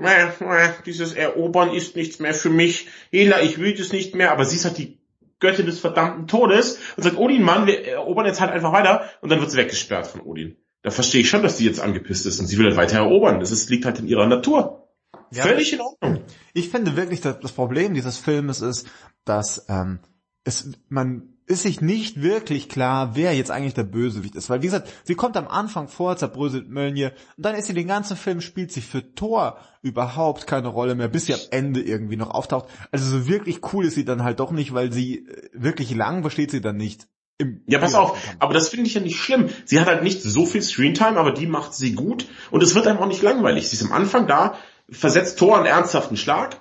[0.00, 2.86] "Mäh, mäh, dieses Erobern ist nichts mehr für mich.
[3.12, 4.96] Hela, ich will das nicht mehr, aber sie ist halt die
[5.38, 9.30] Göttin des verdammten Todes und sagt, Odin, Mann, wir erobern jetzt halt einfach weiter und
[9.30, 10.56] dann wird sie weggesperrt von Odin.
[10.80, 13.40] Da verstehe ich schon, dass die jetzt angepisst ist und sie will halt weiter erobern.
[13.40, 14.83] Das ist, liegt halt in ihrer Natur.
[15.30, 15.44] Ja.
[15.44, 16.24] völlig in Ordnung.
[16.52, 18.86] Ich finde wirklich, dass das Problem dieses Filmes ist,
[19.24, 20.00] dass ähm,
[20.44, 24.48] es man ist sich nicht wirklich klar, wer jetzt eigentlich der Bösewicht ist.
[24.48, 27.86] Weil wie gesagt, sie kommt am Anfang vor, zerbröselt Mölnir und dann ist sie den
[27.86, 32.16] ganzen Film, spielt sich für Thor überhaupt keine Rolle mehr, bis sie am Ende irgendwie
[32.16, 32.68] noch auftaucht.
[32.92, 36.22] Also so wirklich cool ist sie dann halt doch nicht, weil sie äh, wirklich lang
[36.22, 37.08] besteht sie dann nicht.
[37.66, 39.48] Ja, pass auf, aber das finde ich ja nicht schlimm.
[39.64, 42.86] Sie hat halt nicht so viel Screentime, aber die macht sie gut und es wird
[42.86, 43.68] einem auch nicht langweilig.
[43.68, 44.56] Sie ist am Anfang da,
[44.94, 46.60] versetzt Thor einen ernsthaften Schlag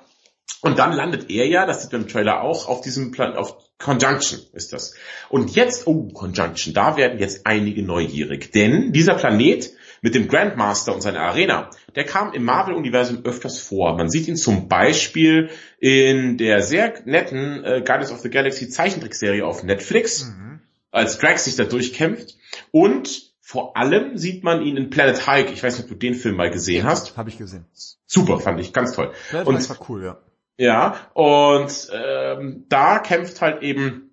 [0.62, 3.58] und dann landet er ja, das sieht man im Trailer auch, auf diesem Plan, auf
[3.80, 4.94] Conjunction ist das.
[5.30, 10.94] Und jetzt, oh, Conjunction, da werden jetzt einige neugierig, denn dieser Planet mit dem Grandmaster
[10.94, 13.96] und seiner Arena, der kam im Marvel-Universum öfters vor.
[13.98, 19.46] Man sieht ihn zum Beispiel in der sehr netten äh, Guardians of the Galaxy Zeichentrickserie
[19.46, 20.62] auf Netflix, Mhm.
[20.92, 22.38] als Drax sich da durchkämpft.
[22.72, 25.52] Und vor allem sieht man ihn in Planet Hulk.
[25.52, 27.18] Ich weiß nicht, ob du den Film mal gesehen hast.
[27.18, 27.66] Habe ich gesehen.
[28.06, 29.12] Super, fand ich, ganz toll.
[29.34, 30.18] Das Und- war cool, ja.
[30.56, 34.12] Ja, und ähm, da kämpft halt eben,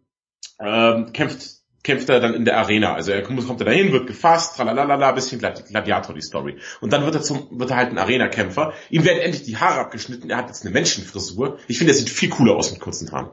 [0.59, 2.95] ähm, kämpft, kämpft er dann in der Arena.
[2.95, 6.59] Also er kommt, kommt er dahin, wird gefasst, tralalala, bisschen Gladi- Gladiator die Story.
[6.81, 8.73] Und dann wird er zum, wird er halt ein Arena-Kämpfer.
[8.89, 11.59] Ihm werden endlich die Haare abgeschnitten, er hat jetzt eine Menschenfrisur.
[11.69, 13.31] Ich finde, er sieht viel cooler aus mit kurzen Haaren.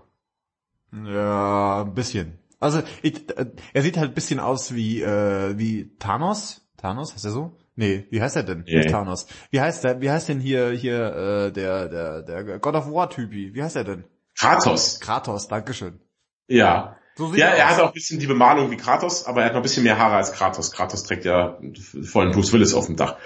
[0.94, 2.38] Ja, ein bisschen.
[2.60, 6.68] Also ich, äh, er sieht halt ein bisschen aus wie äh, wie Thanos.
[6.78, 7.58] Thanos, heißt er so?
[7.76, 8.64] Nee, wie heißt er denn?
[8.66, 8.78] Nee.
[8.78, 9.28] Nicht Thanos.
[9.52, 10.02] Wie heißt der?
[10.02, 13.54] Wie heißt denn hier hier äh, der der der God of War Typi?
[13.54, 14.04] Wie heißt er denn?
[14.36, 15.00] Kratos.
[15.00, 16.00] Kratos, Dankeschön.
[16.48, 16.98] Ja.
[17.16, 19.54] So Ja, er er hat auch ein bisschen die Bemalung wie Kratos, aber er hat
[19.54, 20.72] noch ein bisschen mehr Haare als Kratos.
[20.72, 21.60] Kratos trägt ja
[22.04, 23.18] vollen Bruce Willis auf dem Dach.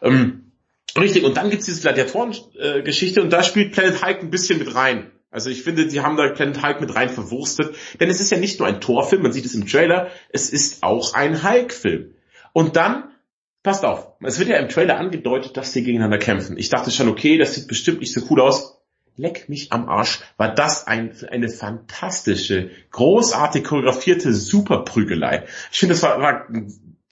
[0.00, 0.52] Ähm,
[0.96, 5.10] richtig, und dann gibt's diese Gladiatoren-Geschichte und da spielt Planet Hulk ein bisschen mit rein.
[5.36, 7.76] Also ich finde, die haben da Planet Hulk mit rein verwurstet.
[8.00, 10.82] Denn es ist ja nicht nur ein Torfilm, man sieht es im Trailer, es ist
[10.82, 12.14] auch ein Hulk-Film.
[12.54, 13.12] Und dann,
[13.62, 16.56] passt auf, es wird ja im Trailer angedeutet, dass die gegeneinander kämpfen.
[16.56, 18.78] Ich dachte schon, okay, das sieht bestimmt nicht so cool aus.
[19.14, 25.44] Leck mich am Arsch, war das ein, eine fantastische, großartig choreografierte Superprügelei.
[25.70, 26.46] Ich finde, das war, war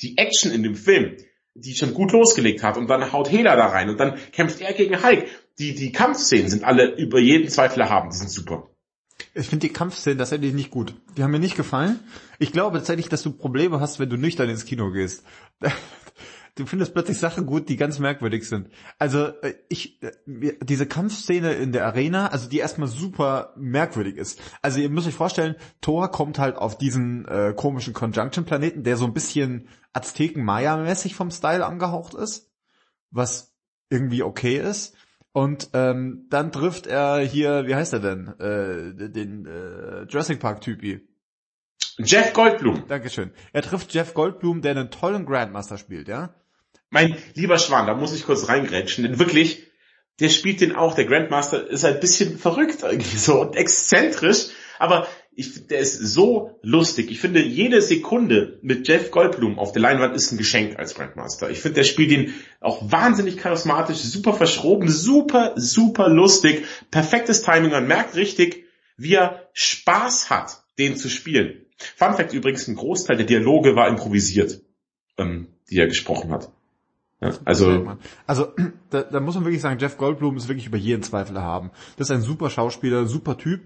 [0.01, 1.19] die Action in dem Film,
[1.53, 4.73] die schon gut losgelegt hat und dann haut Hela da rein und dann kämpft er
[4.73, 5.27] gegen Hulk.
[5.59, 8.71] Die, die Kampfszenen sind alle über jeden Zweifel erhaben, die sind super.
[9.35, 10.95] Ich finde die Kampfszenen tatsächlich nicht gut.
[11.17, 12.01] Die haben mir nicht gefallen.
[12.39, 15.25] Ich glaube tatsächlich, dass du Probleme hast, wenn du nüchtern ins Kino gehst.
[16.57, 18.69] Du findest plötzlich Sachen gut, die ganz merkwürdig sind.
[19.01, 20.13] Also äh, ich äh,
[20.63, 24.41] diese Kampfszene in der Arena, also die erstmal super merkwürdig ist.
[24.63, 29.05] Also ihr müsst euch vorstellen, Thor kommt halt auf diesen äh, komischen Conjunction-Planeten, der so
[29.05, 32.53] ein bisschen Azteken-Maya-mäßig vom Style angehaucht ist,
[33.11, 33.53] was
[33.91, 34.95] irgendwie okay ist.
[35.35, 41.07] Und ähm, dann trifft er hier, wie heißt er denn, äh, den äh, Jurassic Park-Typi.
[41.99, 43.33] Jeff Goldblum, Dankeschön.
[43.53, 46.35] Er trifft Jeff Goldblum, der einen tollen Grandmaster spielt, ja?
[46.95, 49.67] mein lieber Schwan, da muss ich kurz reingrätschen, denn wirklich,
[50.21, 55.09] der spielt den auch, der Grandmaster ist ein bisschen verrückt irgendwie so und exzentrisch, aber
[55.37, 57.11] ich, der ist so lustig.
[57.11, 61.51] Ich finde, jede Sekunde mit Jeff Goldblum auf der Leinwand ist ein Geschenk als Grandmaster.
[61.51, 67.71] Ich finde, der spielt ihn auch wahnsinnig charismatisch, super verschroben, super, super lustig, perfektes Timing.
[67.71, 68.65] Man merkt richtig,
[68.97, 71.67] wie er Spaß hat, den zu spielen.
[71.97, 74.63] Fun Fact übrigens, ein Großteil der Dialoge war improvisiert,
[75.19, 76.51] ähm, die er gesprochen hat.
[77.21, 78.53] Ja, also, Also,
[78.91, 81.71] da, da muss man wirklich sagen, Jeff Goldblum ist wirklich über jeden Zweifel erhaben.
[81.97, 83.63] Das ist ein super Schauspieler, super Typ.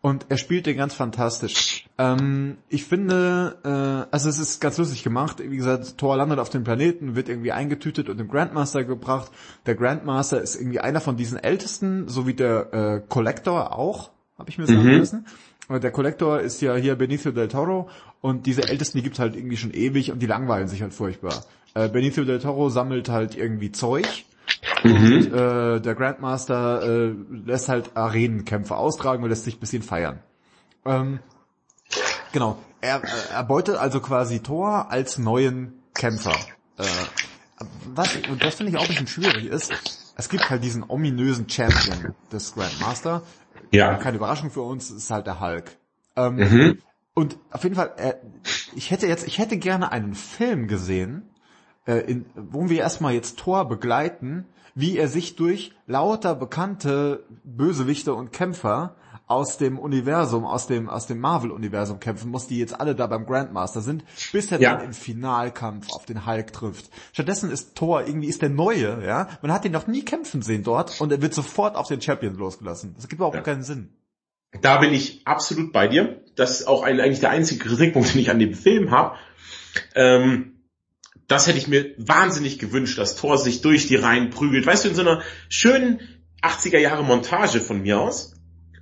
[0.00, 1.86] Und er spielt den ganz fantastisch.
[1.98, 5.38] Ähm, ich finde, äh, also es ist ganz lustig gemacht.
[5.40, 9.32] Wie gesagt, Thor landet auf dem Planeten, wird irgendwie eingetütet und dem Grandmaster gebracht.
[9.66, 14.48] Der Grandmaster ist irgendwie einer von diesen Ältesten, so wie der äh, Collector auch, habe
[14.50, 14.98] ich mir sagen Mhm.
[14.98, 15.26] lassen.
[15.68, 19.34] Aber Der Collector ist ja hier Benicio del Toro und diese Ältesten, die gibt's halt
[19.36, 21.44] irgendwie schon ewig und die langweilen sich halt furchtbar.
[21.74, 24.24] Äh, Benicio del Toro sammelt halt irgendwie Zeug
[24.84, 25.34] mhm.
[25.34, 30.20] äh, der Grandmaster äh, lässt halt Arenenkämpfe austragen und lässt sich ein bisschen feiern.
[30.84, 31.20] Ähm,
[32.32, 32.58] genau.
[32.80, 36.36] Er, er erbeutet also quasi Thor als neuen Kämpfer.
[36.76, 36.84] Äh,
[37.86, 39.72] was, und das finde ich auch ein bisschen schwierig ist,
[40.16, 43.22] es gibt halt diesen ominösen Champion des Grandmaster.
[43.72, 43.96] ja.
[43.96, 45.76] Keine Überraschung für uns, ist halt der Hulk.
[46.16, 46.78] Ähm, Mhm.
[47.14, 48.14] und auf jeden Fall, äh,
[48.76, 51.28] ich hätte jetzt, ich hätte gerne einen Film gesehen,
[51.88, 58.14] äh, in, wo wir erstmal jetzt Thor begleiten, wie er sich durch lauter bekannte Bösewichte
[58.14, 58.94] und Kämpfer
[59.26, 63.26] aus dem Universum, aus dem, aus dem Marvel-Universum kämpfen muss, die jetzt alle da beim
[63.26, 64.76] Grandmaster sind, bis er Ja.
[64.76, 66.90] dann im Finalkampf auf den Hulk trifft.
[67.12, 69.28] Stattdessen ist Thor irgendwie ist der Neue, ja.
[69.42, 72.36] Man hat ihn noch nie kämpfen sehen dort und er wird sofort auf den Champion
[72.36, 72.94] losgelassen.
[72.94, 73.42] Das gibt überhaupt Ja.
[73.42, 73.90] keinen Sinn.
[74.62, 76.22] Da bin ich absolut bei dir.
[76.36, 79.16] Das ist auch ein, eigentlich der einzige Kritikpunkt, den ich an dem Film habe.
[79.94, 80.57] Ähm,
[81.28, 84.66] das hätte ich mir wahnsinnig gewünscht, dass Thor sich durch die Reihen prügelt.
[84.66, 86.00] Weißt du, in so einer schönen
[86.42, 88.34] 80er Jahre Montage von mir aus.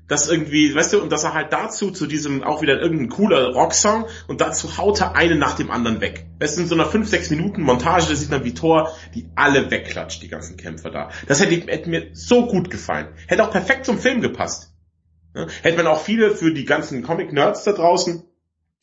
[0.09, 3.52] Das irgendwie, weißt du, und dass er halt dazu, zu diesem auch wieder irgendein cooler
[3.52, 6.26] Rocksong und dazu haut er einen nach dem anderen weg.
[6.38, 9.28] Weißt du, in so einer 5, 6 Minuten Montage, da sieht man wie Thor, die
[9.35, 11.11] alle wegklatscht, die ganzen Kämpfer da.
[11.26, 13.09] Das hätte, hätte mir so gut gefallen.
[13.26, 14.72] Hätte auch perfekt zum Film gepasst.
[15.62, 18.22] Hätte man auch viele für die ganzen Comic-Nerds da draußen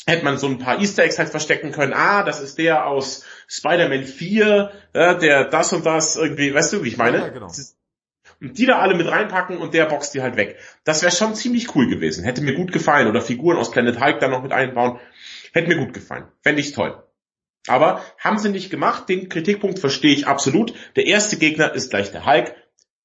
[0.06, 1.94] hätte man so ein paar Easter Eggs halt verstecken können.
[1.94, 6.84] Ah, das ist der aus Spider-Man 4, ja, der das und das irgendwie, weißt du,
[6.84, 7.18] wie ich meine?
[7.18, 7.52] Ja, genau.
[8.42, 10.58] Und die da alle mit reinpacken und der boxt die halt weg.
[10.84, 12.24] Das wäre schon ziemlich cool gewesen.
[12.24, 13.08] Hätte mir gut gefallen.
[13.08, 15.00] Oder Figuren aus Planet Hulk da noch mit einbauen.
[15.54, 16.26] Hätte mir gut gefallen.
[16.42, 17.02] Fände ich toll.
[17.68, 19.08] Aber haben sie nicht gemacht.
[19.08, 20.74] Den Kritikpunkt verstehe ich absolut.
[20.96, 22.54] Der erste Gegner ist gleich der Hulk.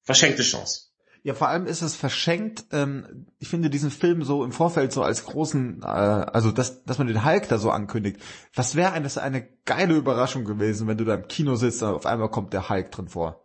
[0.02, 0.87] Verschenkte Chance.
[1.22, 2.66] Ja, vor allem ist es verschenkt.
[2.72, 6.98] Ähm, ich finde diesen Film so im Vorfeld so als großen, äh, also dass, dass
[6.98, 8.20] man den Hulk da so ankündigt.
[8.54, 12.06] Das wäre eine, eine geile Überraschung gewesen, wenn du da im Kino sitzt und auf
[12.06, 13.44] einmal kommt der Hulk drin vor.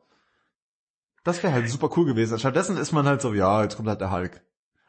[1.23, 2.37] Das wäre halt super cool gewesen.
[2.37, 4.41] Stattdessen ist man halt so, ja, jetzt kommt halt der Hulk.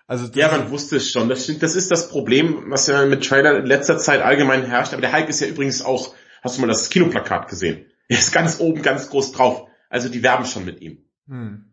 [0.07, 1.29] Also ja, man wusste es schon.
[1.29, 4.93] Das, das ist das Problem, was ja mit Trailer in letzter Zeit allgemein herrscht.
[4.93, 7.87] Aber der Hulk ist ja übrigens auch, hast du mal das Kinoplakat gesehen?
[8.09, 9.69] Er ist ganz oben, ganz groß drauf.
[9.89, 10.99] Also die werben schon mit ihm.
[11.27, 11.71] Hm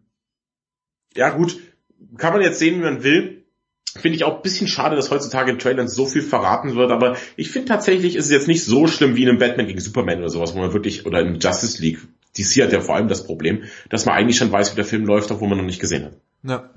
[1.15, 1.57] ja gut,
[2.17, 3.45] kann man jetzt sehen, wie man will.
[3.93, 7.17] Finde ich auch ein bisschen schade, dass heutzutage in Trailern so viel verraten wird, aber
[7.35, 10.19] ich finde tatsächlich ist es jetzt nicht so schlimm wie in einem Batman gegen Superman
[10.19, 11.99] oder sowas, wo man wirklich, oder in Justice League.
[12.37, 15.05] DC hat ja vor allem das Problem, dass man eigentlich schon weiß, wie der Film
[15.05, 16.13] läuft, obwohl man noch nicht gesehen hat.
[16.43, 16.69] Ja,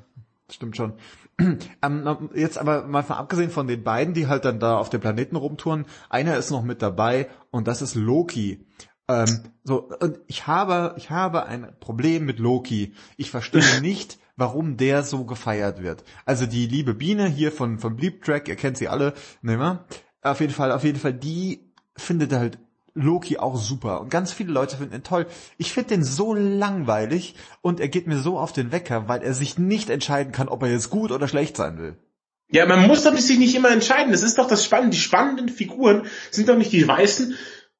[0.51, 0.95] stimmt schon.
[1.83, 5.01] Ähm, jetzt aber mal von abgesehen von den beiden, die halt dann da auf dem
[5.01, 8.65] Planeten rumtouren, einer ist noch mit dabei und das ist Loki.
[9.09, 12.95] Ähm, so, und ich habe, ich habe ein Problem mit Loki.
[13.17, 16.05] Ich verstehe nicht, warum der so gefeiert wird.
[16.25, 19.85] Also die liebe Biene hier von, von Bleep Track, ihr kennt sie alle, ne,
[20.23, 22.59] Auf jeden Fall, auf jeden Fall, die findet halt
[22.95, 25.27] Loki auch super und ganz viele Leute finden ihn toll.
[25.59, 29.35] Ich finde den so langweilig und er geht mir so auf den Wecker, weil er
[29.35, 31.97] sich nicht entscheiden kann, ob er jetzt gut oder schlecht sein will.
[32.51, 34.13] Ja, man muss doch sich nicht immer entscheiden.
[34.13, 34.95] Das ist doch das Spannende.
[34.95, 37.35] Die spannenden Figuren sind doch nicht die weißen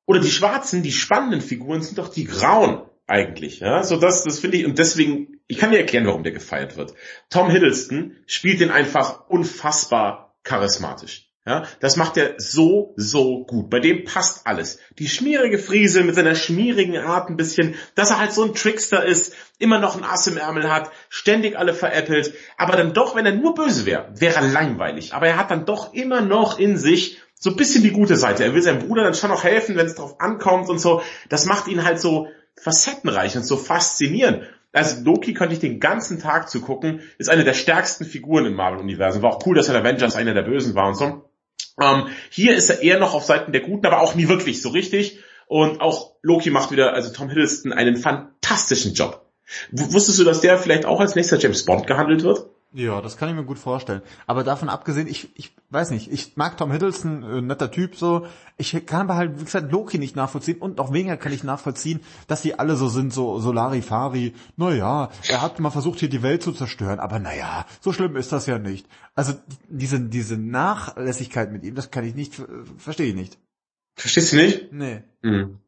[0.05, 0.83] oder die schwarzen.
[0.83, 3.61] Die spannenden Figuren sind doch die grauen eigentlich.
[3.61, 6.77] Ja, so das, das finde ich und deswegen, ich kann dir erklären, warum der gefeiert
[6.77, 6.95] wird.
[7.31, 11.31] Tom Hiddleston spielt den einfach unfassbar charismatisch.
[11.47, 13.69] Ja, das macht er so, so gut.
[13.69, 14.79] Bei dem passt alles.
[14.99, 19.05] Die schmierige Friese mit seiner schmierigen Art ein bisschen, dass er halt so ein Trickster
[19.05, 23.27] ist, immer noch ein Ass im Ärmel hat, ständig alle veräppelt, aber dann doch, wenn
[23.27, 25.13] er nur böse wäre, wäre er langweilig.
[25.13, 28.43] Aber er hat dann doch immer noch in sich so ein bisschen die gute Seite.
[28.43, 31.03] Er will seinem Bruder dann schon noch helfen, wenn es drauf ankommt und so.
[31.29, 34.45] Das macht ihn halt so, facettenreich und so faszinierend.
[34.73, 38.55] Also Loki könnte ich den ganzen Tag zu gucken, ist eine der stärksten Figuren im
[38.55, 39.23] Marvel-Universum.
[39.23, 41.31] War auch cool, dass er in Avengers einer der Bösen war und so.
[41.81, 44.71] Ähm, hier ist er eher noch auf Seiten der Guten, aber auch nie wirklich so
[44.71, 45.21] richtig.
[45.47, 49.25] Und auch Loki macht wieder, also Tom Hiddleston, einen fantastischen Job.
[49.71, 52.47] W wusstest du, dass der vielleicht auch als nächster James Bond gehandelt wird?
[52.77, 54.03] Ja, das kann ich mir gut vorstellen.
[54.27, 58.27] Aber davon abgesehen, ich, ich weiß nicht, ich mag Tom Hiddleston, äh, netter Typ so.
[58.57, 62.01] Ich kann aber halt, wie gesagt, Loki nicht nachvollziehen und noch weniger kann ich nachvollziehen,
[62.27, 64.35] dass die alle so sind, so Solari-Fari.
[64.57, 68.33] Naja, er hat mal versucht, hier die Welt zu zerstören, aber naja, so schlimm ist
[68.33, 68.89] das ja nicht.
[69.15, 69.35] Also
[69.69, 72.43] diese, diese Nachlässigkeit mit ihm, das kann ich nicht,
[72.77, 73.39] verstehe ich nicht.
[73.95, 74.73] Verstehst du nicht?
[74.73, 75.05] Nee.
[75.23, 75.61] Mhm.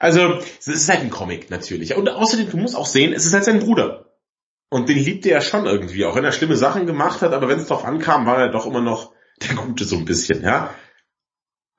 [0.00, 1.94] Also, es ist halt ein Comic natürlich.
[1.94, 4.07] Und außerdem, du musst auch sehen, es ist halt sein Bruder.
[4.70, 7.58] Und den liebte er schon irgendwie, auch wenn er schlimme Sachen gemacht hat, aber wenn
[7.58, 9.12] es drauf ankam, war er doch immer noch
[9.48, 10.74] der Gute so ein bisschen, ja.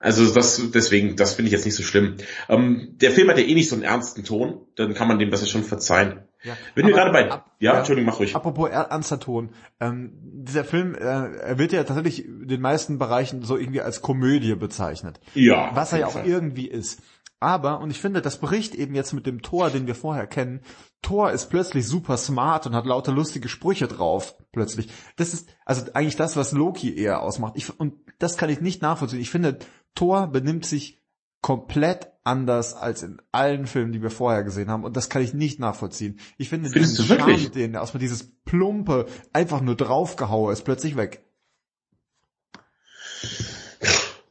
[0.01, 2.15] Also das, deswegen, das finde ich jetzt nicht so schlimm.
[2.47, 5.29] Ähm, der Film hat ja eh nicht so einen ernsten Ton, dann kann man dem
[5.29, 6.23] das ja schon verzeihen.
[6.41, 6.55] Ja.
[6.73, 8.33] Wenn wir gerade bei, ab, ja, ja, Entschuldigung, mach ruhig.
[8.33, 9.49] Apropos ernster Ton,
[9.81, 14.01] ähm, dieser Film, äh, er wird ja tatsächlich in den meisten Bereichen so irgendwie als
[14.01, 15.19] Komödie bezeichnet.
[15.33, 15.71] Ja.
[15.73, 17.01] Was er ja auch irgendwie ist.
[17.39, 20.61] Aber, und ich finde, das bricht eben jetzt mit dem Tor, den wir vorher kennen.
[21.01, 24.89] Thor ist plötzlich super smart und hat lauter lustige Sprüche drauf, plötzlich.
[25.15, 27.53] Das ist also eigentlich das, was Loki eher ausmacht.
[27.55, 29.21] Ich, und das kann ich nicht nachvollziehen.
[29.21, 29.59] Ich finde,
[29.95, 31.01] Thor benimmt sich
[31.41, 34.83] komplett anders als in allen Filmen, die wir vorher gesehen haben.
[34.83, 36.19] Und das kann ich nicht nachvollziehen.
[36.37, 41.23] Ich finde Findest diesen Charme, den, erstmal dieses plumpe, einfach nur draufgehaue, ist plötzlich weg.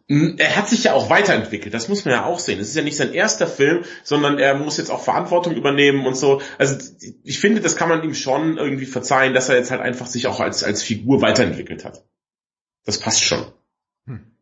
[0.08, 2.58] Hm, er hat sich ja auch weiterentwickelt, das muss man ja auch sehen.
[2.60, 6.16] Es ist ja nicht sein erster Film, sondern er muss jetzt auch Verantwortung übernehmen und
[6.16, 6.40] so.
[6.56, 6.78] Also
[7.24, 10.26] ich finde, das kann man ihm schon irgendwie verzeihen, dass er jetzt halt einfach sich
[10.26, 12.04] auch als, als Figur weiterentwickelt hat.
[12.84, 13.52] Das passt schon.
[14.06, 14.32] Hm.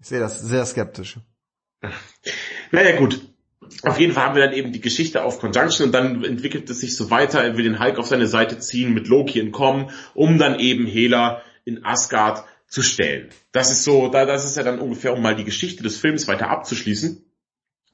[0.00, 1.18] Ich sehe das sehr skeptisch.
[2.72, 3.20] Naja gut.
[3.82, 6.80] Auf jeden Fall haben wir dann eben die Geschichte auf Conjunction und dann entwickelt es
[6.80, 7.42] sich so weiter.
[7.42, 11.42] Er will den Hulk auf seine Seite ziehen, mit Loki entkommen, um dann eben Hela
[11.64, 12.44] in Asgard
[12.74, 13.28] zu stellen.
[13.52, 16.26] Das ist so, da, das ist ja dann ungefähr, um mal die Geschichte des Films
[16.26, 17.24] weiter abzuschließen.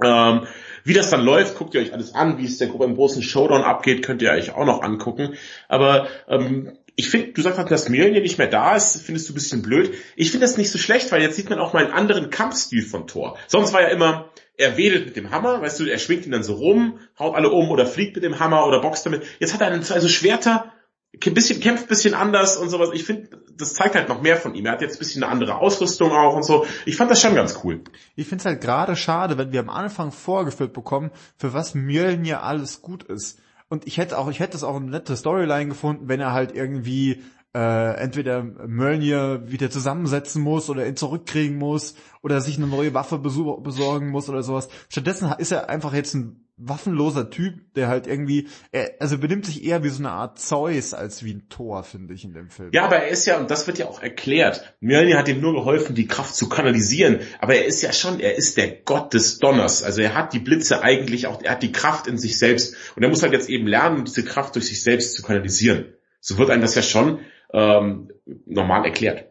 [0.02, 0.46] Ähm,
[0.84, 3.22] wie das dann läuft, guckt ihr euch alles an, wie es der Gruppe im großen
[3.22, 5.34] Showdown abgeht, könnt ihr euch auch noch angucken.
[5.68, 9.32] Aber ähm, ich finde, du sagst halt, dass Mjölnir nicht mehr da ist, findest du
[9.32, 9.92] ein bisschen blöd.
[10.16, 12.82] Ich finde das nicht so schlecht, weil jetzt sieht man auch mal einen anderen Kampfstil
[12.82, 13.36] von Thor.
[13.48, 16.42] Sonst war ja immer, er wedelt mit dem Hammer, weißt du, er schwingt ihn dann
[16.42, 19.24] so rum, haut alle um oder fliegt mit dem Hammer oder boxt damit.
[19.40, 20.72] Jetzt hat er einen, also Schwerter,
[21.14, 22.90] ein bisschen, kämpft ein bisschen anders und sowas.
[22.94, 24.66] Ich finde, das zeigt halt noch mehr von ihm.
[24.66, 26.66] Er hat jetzt ein bisschen eine andere Ausrüstung auch und so.
[26.86, 27.82] Ich fand das schon ganz cool.
[28.16, 32.42] Ich finde es halt gerade schade, wenn wir am Anfang vorgeführt bekommen, für was Mjölnir
[32.42, 33.40] alles gut ist.
[33.68, 36.54] Und ich hätte auch, ich hätte es auch eine nette Storyline gefunden, wenn er halt
[36.54, 37.22] irgendwie
[37.54, 43.18] äh, entweder Mjölnir wieder zusammensetzen muss oder ihn zurückkriegen muss oder sich eine neue Waffe
[43.18, 44.68] besorgen muss oder sowas.
[44.88, 49.64] Stattdessen ist er einfach jetzt ein waffenloser Typ, der halt irgendwie, er, also benimmt sich
[49.64, 52.70] eher wie so eine Art Zeus als wie ein Tor, finde ich in dem Film.
[52.72, 55.54] Ja, aber er ist ja, und das wird ja auch erklärt, Mjölnir hat ihm nur
[55.54, 59.38] geholfen, die Kraft zu kanalisieren, aber er ist ja schon, er ist der Gott des
[59.38, 62.76] Donners, also er hat die Blitze eigentlich auch, er hat die Kraft in sich selbst
[62.96, 65.94] und er muss halt jetzt eben lernen, diese Kraft durch sich selbst zu kanalisieren.
[66.20, 67.20] So wird einem das ja schon
[67.52, 68.10] ähm,
[68.46, 69.29] normal erklärt.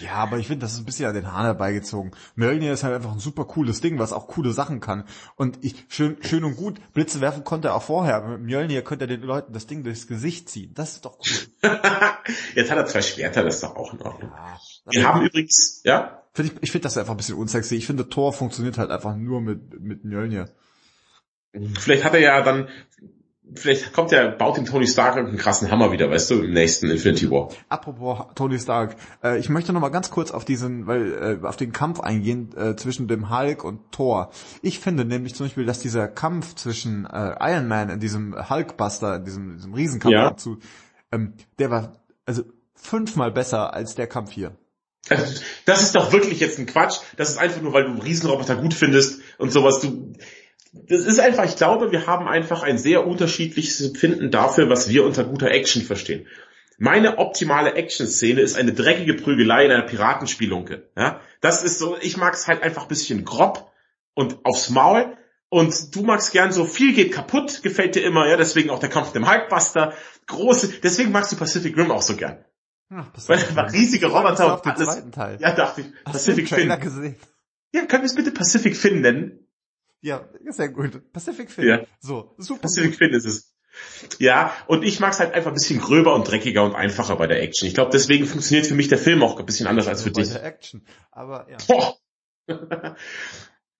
[0.00, 2.10] Ja, aber ich finde, das ist ein bisschen an den Haaren herbeigezogen.
[2.34, 5.04] Mjölnir ist halt einfach ein super cooles Ding, was auch coole Sachen kann.
[5.36, 8.82] Und ich, schön, schön und gut, Blitze werfen konnte er auch vorher, aber mit Mjölnir
[8.82, 10.72] könnte er den Leuten das Ding durchs Gesicht ziehen.
[10.74, 11.70] Das ist doch cool.
[12.56, 14.32] Jetzt hat er zwei Schwerter, das ist doch auch in Ordnung.
[14.32, 14.58] Ja,
[14.90, 16.22] Wir haben übrigens, ja?
[16.34, 17.76] Find ich ich finde das einfach ein bisschen unsexy.
[17.76, 20.50] Ich finde, Thor funktioniert halt einfach nur mit, mit Mjölnir.
[21.78, 22.68] Vielleicht hat er ja dann
[23.54, 26.90] vielleicht kommt ja, baut ihm Tony Stark einen krassen Hammer wieder, weißt du, im nächsten
[26.90, 27.48] Infinity War.
[27.68, 31.56] Apropos Tony Stark, äh, ich möchte noch mal ganz kurz auf diesen, weil äh, auf
[31.56, 34.30] den Kampf eingehen äh, zwischen dem Hulk und Thor.
[34.62, 39.16] Ich finde nämlich zum Beispiel, dass dieser Kampf zwischen äh, Iron Man in diesem Hulkbuster,
[39.16, 40.30] in diesem, diesem Riesenkampf ja.
[40.30, 40.58] dazu,
[41.12, 41.92] ähm, der war
[42.24, 42.42] also
[42.74, 44.56] fünfmal besser als der Kampf hier.
[45.08, 46.98] Also, das ist doch wirklich jetzt ein Quatsch.
[47.16, 49.80] Das ist einfach nur, weil du Riesenroboter gut findest und sowas.
[49.80, 50.12] Du,
[50.88, 55.04] das ist einfach, ich glaube, wir haben einfach ein sehr unterschiedliches Empfinden dafür, was wir
[55.04, 56.26] unter guter Action verstehen.
[56.78, 60.90] Meine optimale Action-Szene ist eine dreckige Prügelei in einer Piratenspielunke.
[60.96, 61.20] Ja?
[61.40, 63.70] Das ist so, ich mag es halt einfach ein bisschen grob
[64.14, 65.16] und aufs Maul.
[65.48, 68.88] Und du magst gern so viel geht kaputt, gefällt dir immer, ja, deswegen auch der
[68.88, 69.94] Kampf mit dem Hulkbuster,
[70.26, 72.44] große, deswegen magst du Pacific Rim auch so gern.
[72.90, 75.02] Ach, Weil einfach riesige Roboter und alles.
[75.40, 76.04] Ja, dachte ich.
[76.04, 76.68] Pacific Fin.
[77.72, 79.45] Ja, können wir es bitte Pacific Fin nennen?
[80.00, 81.12] Ja, sehr gut.
[81.12, 81.66] Pacific Fin.
[81.66, 81.80] Ja.
[82.00, 82.62] So, super.
[82.62, 82.98] Pacific gut.
[82.98, 83.56] Fin ist es.
[84.18, 87.26] Ja, und ich mag es halt einfach ein bisschen gröber und dreckiger und einfacher bei
[87.26, 87.68] der Action.
[87.68, 90.28] Ich glaube, deswegen funktioniert für mich der Film auch ein bisschen anders als für dich.
[90.28, 91.58] Bei der Action, aber ja.
[91.66, 91.96] Boah.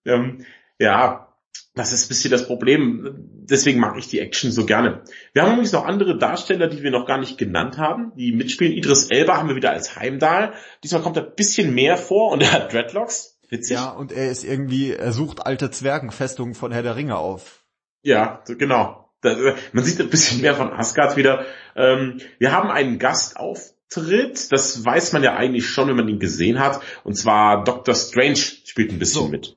[0.05, 0.45] ähm,
[0.79, 1.27] ja,
[1.75, 3.29] das ist ein bisschen das Problem.
[3.49, 5.05] Deswegen mag ich die Action so gerne.
[5.33, 8.73] Wir haben übrigens noch andere Darsteller, die wir noch gar nicht genannt haben, die mitspielen.
[8.73, 10.55] Idris Elba haben wir wieder als Heimdall.
[10.83, 13.36] Diesmal kommt er ein bisschen mehr vor und er hat Dreadlocks.
[13.49, 13.77] Witzig.
[13.77, 17.65] Ja, und er ist irgendwie, er sucht alte Zwergenfestungen von Herr der Ringe auf.
[18.03, 19.11] Ja, genau.
[19.21, 19.39] Das,
[19.73, 21.47] man sieht ein bisschen mehr von Asgard wieder.
[21.75, 26.59] Ähm, wir haben einen Gastauftritt, das weiß man ja eigentlich schon, wenn man ihn gesehen
[26.59, 26.81] hat.
[27.05, 29.57] Und zwar Doctor Strange spielt ein bisschen so, mit.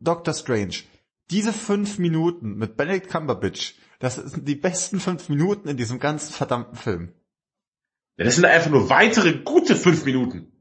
[0.00, 0.74] Doctor Strange.
[1.30, 6.32] Diese fünf Minuten mit Benedict Cumberbatch, das sind die besten fünf Minuten in diesem ganzen
[6.32, 7.12] verdammten Film.
[8.18, 10.51] Ja, das sind einfach nur weitere gute fünf Minuten.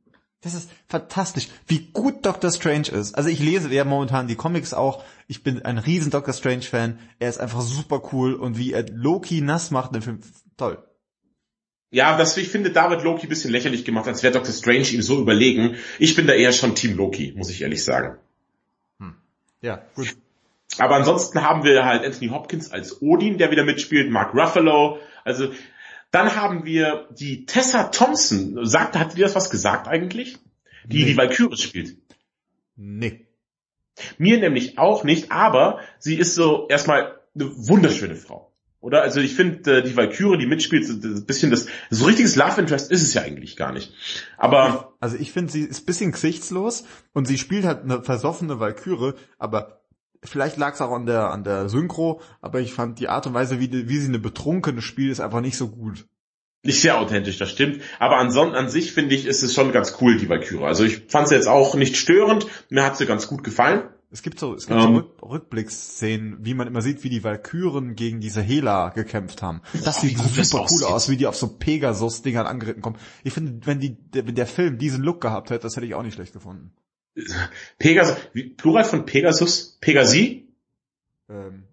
[0.42, 3.14] Das ist fantastisch, wie gut Doctor Strange ist.
[3.14, 5.04] Also ich lese ja momentan die Comics auch.
[5.28, 6.98] Ich bin ein riesen Doctor Strange Fan.
[7.20, 10.20] Er ist einfach super cool und wie er Loki nass macht in dem Film,
[10.58, 10.84] toll.
[11.92, 14.90] Ja, das, ich finde, da wird Loki ein bisschen lächerlich gemacht, als wäre Doctor Strange
[14.90, 15.76] ihm so überlegen.
[16.00, 18.18] Ich bin da eher schon Team Loki, muss ich ehrlich sagen.
[19.00, 19.16] Hm.
[19.62, 20.16] Ja, gut.
[20.80, 25.00] Aber ansonsten haben wir halt Anthony Hopkins als Odin, der wieder mitspielt, Mark Ruffalo.
[25.24, 25.52] Also
[26.12, 28.66] dann haben wir die Tessa Thompson.
[28.66, 30.38] Sagt, hat dir das was gesagt eigentlich?
[30.86, 31.06] Die nee.
[31.06, 31.98] die Valkyrie spielt.
[32.76, 33.28] Nee.
[34.18, 38.52] Mir nämlich auch nicht, aber sie ist so erstmal eine wunderschöne Frau.
[38.80, 39.04] Oder?
[39.04, 42.92] Also ich finde, äh, die Valkyrie, die mitspielt, ein bisschen das, so richtiges Love Interest
[42.92, 43.94] ist es ja eigentlich gar nicht.
[44.38, 44.96] Aber.
[45.00, 46.84] Also ich finde, sie ist ein bisschen gesichtslos
[47.14, 49.81] und sie spielt halt eine versoffene Valkyrie, aber
[50.24, 53.34] vielleicht lag es auch an der, an der Synchro, aber ich fand die Art und
[53.34, 56.06] Weise, wie, wie sie eine Betrunkene spielt, ist einfach nicht so gut.
[56.64, 57.82] Nicht sehr authentisch, das stimmt.
[57.98, 60.64] Aber an, an sich finde ich, ist es schon ganz cool, die Valkyrie.
[60.64, 62.46] Also ich fand sie jetzt auch nicht störend.
[62.70, 63.84] Mir hat sie ganz gut gefallen.
[64.14, 67.96] Es gibt so, es gibt ähm, so Rückblicksszenen, wie man immer sieht, wie die Valkyren
[67.96, 69.62] gegen diese Hela gekämpft haben.
[69.86, 72.98] Das sieht super das cool aus, wie die auf so Pegasus-Dingern angeritten kommen.
[73.24, 76.04] Ich finde, wenn die, wenn der Film diesen Look gehabt hätte, das hätte ich auch
[76.04, 76.74] nicht schlecht gefunden.
[77.80, 78.18] Pegasus,
[78.58, 79.78] Plural von Pegasus?
[79.82, 80.48] Pegasi?
[81.30, 81.64] Ähm,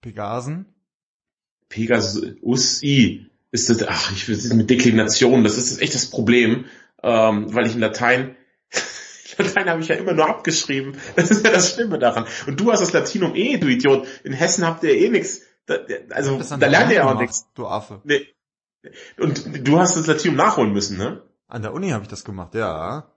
[0.00, 0.66] Pegasen?
[1.68, 6.66] Pegasus-I ist das, ach, ich will mit Deklination, das ist echt das Problem,
[7.02, 8.36] ähm, weil ich in Latein
[9.38, 10.96] Latein habe ich ja immer nur abgeschrieben.
[11.16, 12.26] Das ist ja das Schlimme daran.
[12.46, 14.06] Und du hast das Latinum eh, du Idiot.
[14.24, 15.42] In Hessen habt ihr eh nichts.
[16.10, 17.46] Also, da lernt ihr ja auch nichts.
[17.54, 18.00] Du Affe.
[18.04, 18.26] Nee.
[19.18, 21.22] Und du hast das Latinum nachholen müssen, ne?
[21.46, 23.10] An der Uni habe ich das gemacht, ja.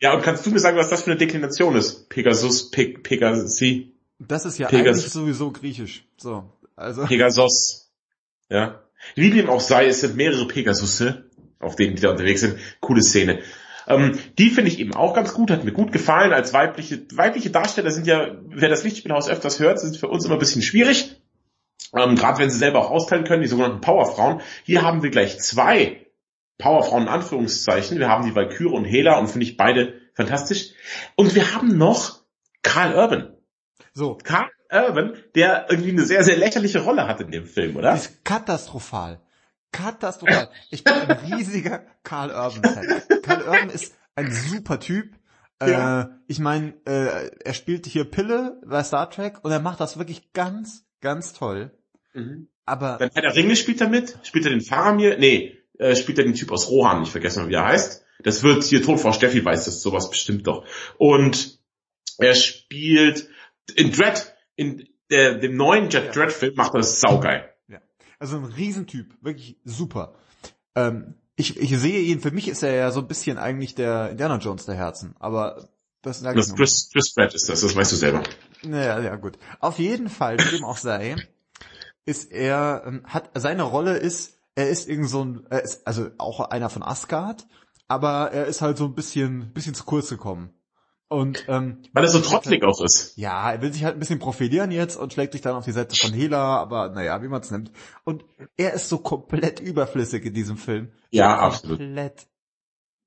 [0.00, 2.08] Ja, und kannst du mir sagen, was das für eine Deklination ist?
[2.08, 3.92] Pegasus, Pe Pegasi?
[4.18, 6.04] Das ist ja Pegas- eigentlich sowieso griechisch.
[6.16, 6.44] So,
[6.76, 7.90] also Pegasos.
[8.48, 8.82] Ja.
[9.14, 11.24] Wie dem auch sei, es sind mehrere Pegasusse,
[11.60, 12.58] auf denen die da unterwegs sind.
[12.80, 13.40] Coole Szene.
[13.86, 16.32] Ähm, die finde ich eben auch ganz gut, hat mir gut gefallen.
[16.32, 20.34] Als weibliche, weibliche Darsteller sind ja, wer das Lichtspielhaus öfters hört, sind für uns immer
[20.34, 21.16] ein bisschen schwierig.
[21.96, 24.40] Ähm, Gerade wenn sie selber auch austeilen können, die sogenannten Powerfrauen.
[24.64, 26.06] Hier haben wir gleich zwei
[26.58, 27.98] Powerfrauen in Anführungszeichen.
[27.98, 30.72] Wir haben die Valkyrie und Hela und finde ich beide fantastisch.
[31.16, 32.20] Und wir haben noch
[32.62, 33.36] Karl Urban.
[33.94, 37.94] so, Karl Urban, der irgendwie eine sehr, sehr lächerliche Rolle hat in dem Film, oder?
[37.94, 39.20] ist katastrophal.
[39.72, 40.50] Katastrophal.
[40.70, 43.02] Ich bin ein riesiger Karl Urban-Fan.
[43.22, 45.14] Karl Urban ist ein super Typ.
[45.60, 46.02] Ja.
[46.02, 49.98] Äh, ich meine, äh, er spielt hier Pille bei Star Trek und er macht das
[49.98, 51.72] wirklich ganz, ganz toll.
[52.14, 52.48] Mhm.
[52.64, 54.18] Aber Dann Herr der Ringe spielt er mit.
[54.22, 55.18] Spielt er den Faramir?
[55.18, 57.02] Nee, äh, spielt er den Typ aus Rohan.
[57.02, 58.04] Ich vergesse mal, wie er heißt.
[58.22, 60.64] Das wird hier Todfrau Steffi weiß das sowas bestimmt doch.
[60.96, 61.58] Und
[62.18, 63.28] er spielt
[63.76, 66.12] in Dread, in der, dem neuen Jet Ja.
[66.12, 67.48] Dread Film macht er das saugeil.
[68.18, 70.16] Also ein Riesentyp, wirklich super.
[70.74, 74.10] Ähm, ich, ich sehe ihn, für mich ist er ja so ein bisschen eigentlich der
[74.10, 75.68] Indiana Jones der Herzen, aber
[76.02, 76.54] das Das.
[76.54, 78.22] Chris, Chris Pratt ist das, das weißt du selber.
[78.62, 79.38] Naja, ja gut.
[79.60, 81.14] Auf jeden Fall, wie dem auch sei,
[82.04, 86.08] ist er, ähm, hat, seine Rolle ist, er ist irgend so ein, er ist also
[86.18, 87.46] auch einer von Asgard,
[87.86, 90.52] aber er ist halt so ein bisschen, bisschen zu kurz gekommen.
[91.06, 93.16] Und ähm, Weil er so trottelig auch ist.
[93.16, 95.70] ja, er will sich halt ein bisschen profilieren jetzt und schlägt sich dann auf die
[95.72, 97.70] Seite von Hela, aber naja, wie man es nimmt.
[98.02, 98.24] Und
[98.56, 100.90] er ist so komplett überflüssig in diesem Film.
[101.10, 101.78] Ja, absolut.
[101.78, 102.26] Komplett.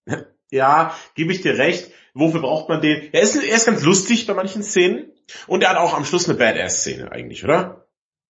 [0.53, 1.91] Ja, gebe ich dir recht.
[2.13, 3.13] Wofür braucht man den?
[3.13, 5.13] Er ist, er ist ganz lustig bei manchen Szenen.
[5.47, 7.87] Und er hat auch am Schluss eine Badass-Szene eigentlich, oder?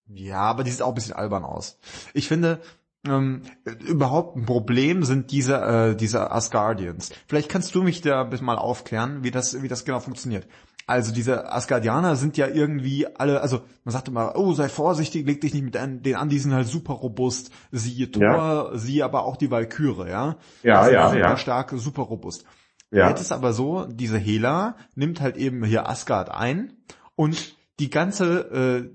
[0.06, 1.78] Ja, aber die sieht auch ein bisschen albern aus.
[2.12, 2.60] Ich finde,
[3.06, 3.42] ähm,
[3.86, 7.10] überhaupt ein Problem sind diese, äh, diese Asgardians.
[7.26, 10.46] Vielleicht kannst du mich da ein bisschen mal aufklären, wie das, wie das genau funktioniert.
[10.86, 15.40] Also diese Asgardianer sind ja irgendwie alle, also man sagt immer, oh, sei vorsichtig, leg
[15.40, 17.52] dich nicht mit denen an, die sind halt super robust.
[17.70, 18.70] Siehe Thor, Ja.
[18.76, 20.36] siehe aber auch die Valkyrie, ja.
[20.64, 21.36] Ja, Die sind ja, super ja.
[21.36, 22.44] stark, super robust.
[22.90, 23.08] Ja.
[23.08, 26.72] Jetzt ist aber so, diese Hela nimmt halt eben hier Asgard ein
[27.14, 28.90] und die ganze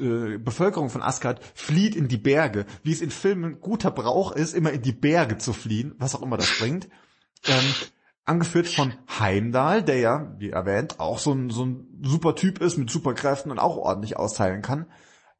[0.00, 4.32] äh, äh, Bevölkerung von Asgard flieht in die Berge, wie es in Filmen guter Brauch
[4.32, 6.88] ist, immer in die Berge zu fliehen, was auch immer das bringt.
[7.46, 7.74] Ähm,
[8.24, 12.78] angeführt von Heimdall, der ja, wie erwähnt, auch so ein, so ein super Typ ist
[12.78, 14.86] mit Superkräften und auch ordentlich austeilen kann.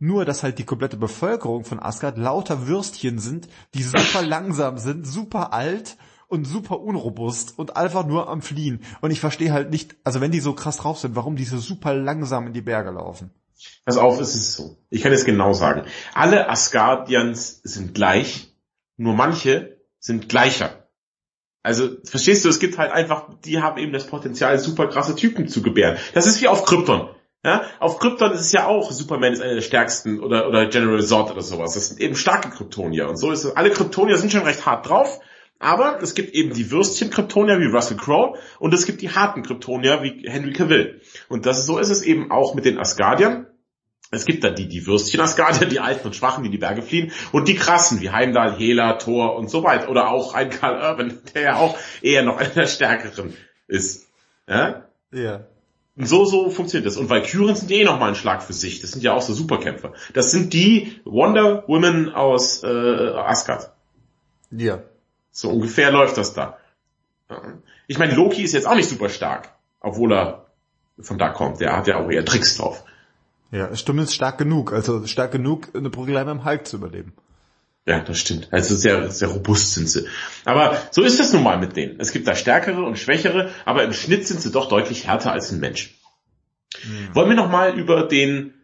[0.01, 5.07] Nur, dass halt die komplette Bevölkerung von Asgard lauter Würstchen sind, die super langsam sind,
[5.07, 5.96] super alt
[6.28, 8.84] und super unrobust und einfach nur am Fliehen.
[9.00, 11.58] Und ich verstehe halt nicht, also wenn die so krass drauf sind, warum die so
[11.58, 13.30] super langsam in die Berge laufen.
[13.84, 14.76] Pass auf, es ist so.
[14.90, 15.84] Ich kann es genau sagen.
[16.14, 18.54] Alle Asgardians sind gleich,
[18.96, 20.88] nur manche sind gleicher.
[21.62, 25.48] Also, verstehst du, es gibt halt einfach, die haben eben das Potenzial, super krasse Typen
[25.48, 25.98] zu gebären.
[26.14, 27.08] Das ist wie auf Krypton.
[27.44, 31.02] Ja, auf Krypton ist es ja auch, Superman ist einer der stärksten oder, oder General
[31.02, 31.74] Zod oder sowas.
[31.74, 33.08] Das sind eben starke Kryptonier.
[33.08, 33.56] Und so ist es.
[33.56, 35.20] Alle Kryptonier sind schon recht hart drauf.
[35.59, 40.02] Aber es gibt eben die Würstchen-Kryptonier wie Russell Crowe und es gibt die harten Kryptonier
[40.02, 41.00] wie Henry Cavill.
[41.28, 43.46] Und das so ist es eben auch mit den Asgardiern.
[44.11, 47.46] Es gibt dann die, die Würstchen-Asgardier, die Alten und Schwachen, die die Berge fliehen, und
[47.46, 49.90] die Krassen, wie Heimdall, Hela, Thor und so weiter.
[49.90, 53.34] Oder auch ein Karl Urban, der ja auch eher noch einer der Stärkeren
[53.66, 54.06] ist.
[54.48, 54.86] Ja?
[55.12, 55.46] Ja.
[55.96, 56.96] Und so, so funktioniert das.
[56.96, 58.80] Und Valkyrien sind eh nochmal ein Schlag für sich.
[58.80, 59.92] Das sind ja auch so Superkämpfer.
[60.14, 63.72] Das sind die Wonder Women aus äh, Asgard.
[64.52, 64.84] Ja.
[65.39, 66.59] So ungefähr läuft das da.
[67.86, 70.47] Ich meine, Loki ist jetzt auch nicht super stark, obwohl er
[70.99, 71.61] von da kommt.
[71.61, 72.82] Der hat ja auch eher Tricks drauf.
[73.53, 77.12] Ja, Stimme ist stark genug, also stark genug, eine Prügelei beim Hulk zu überleben.
[77.86, 78.49] Ja, das stimmt.
[78.51, 80.09] Also sehr, sehr robust sind sie.
[80.45, 82.01] Aber so ist es nun mal mit denen.
[82.01, 85.53] Es gibt da stärkere und schwächere, aber im Schnitt sind sie doch deutlich härter als
[85.53, 85.95] ein Mensch.
[87.12, 88.55] Wollen wir nochmal über den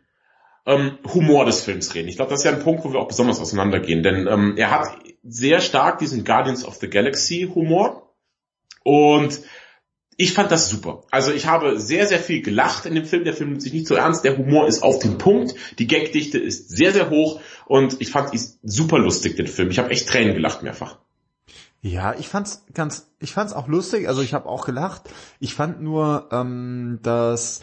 [0.66, 2.08] ähm, Humor des Films reden?
[2.08, 4.70] Ich glaube, das ist ja ein Punkt, wo wir auch besonders auseinandergehen, denn ähm, er
[4.70, 8.14] hat sehr stark diesen Guardians of the Galaxy Humor
[8.82, 9.40] und
[10.16, 11.04] ich fand das super.
[11.10, 13.24] Also ich habe sehr, sehr viel gelacht in dem Film.
[13.24, 14.24] Der Film nimmt sich nicht so ernst.
[14.24, 15.54] Der Humor ist auf den Punkt.
[15.78, 17.40] Die Gagdichte ist sehr, sehr hoch.
[17.66, 19.70] Und ich fand ihn super lustig, den Film.
[19.70, 20.98] Ich habe echt Tränen gelacht mehrfach.
[21.80, 25.02] Ja, ich fand's ganz, ich fand's auch lustig, also ich habe auch gelacht.
[25.38, 27.60] Ich fand nur, ähm, dass,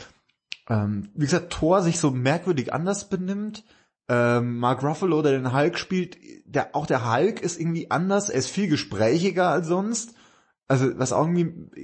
[0.71, 3.65] ähm, wie gesagt, Thor sich so merkwürdig anders benimmt.
[4.07, 8.39] Ähm, Mark Ruffalo, der den Hulk spielt, der, auch der Hulk ist irgendwie anders, er
[8.39, 10.15] ist viel gesprächiger als sonst.
[10.69, 11.43] Also was auch irgendwie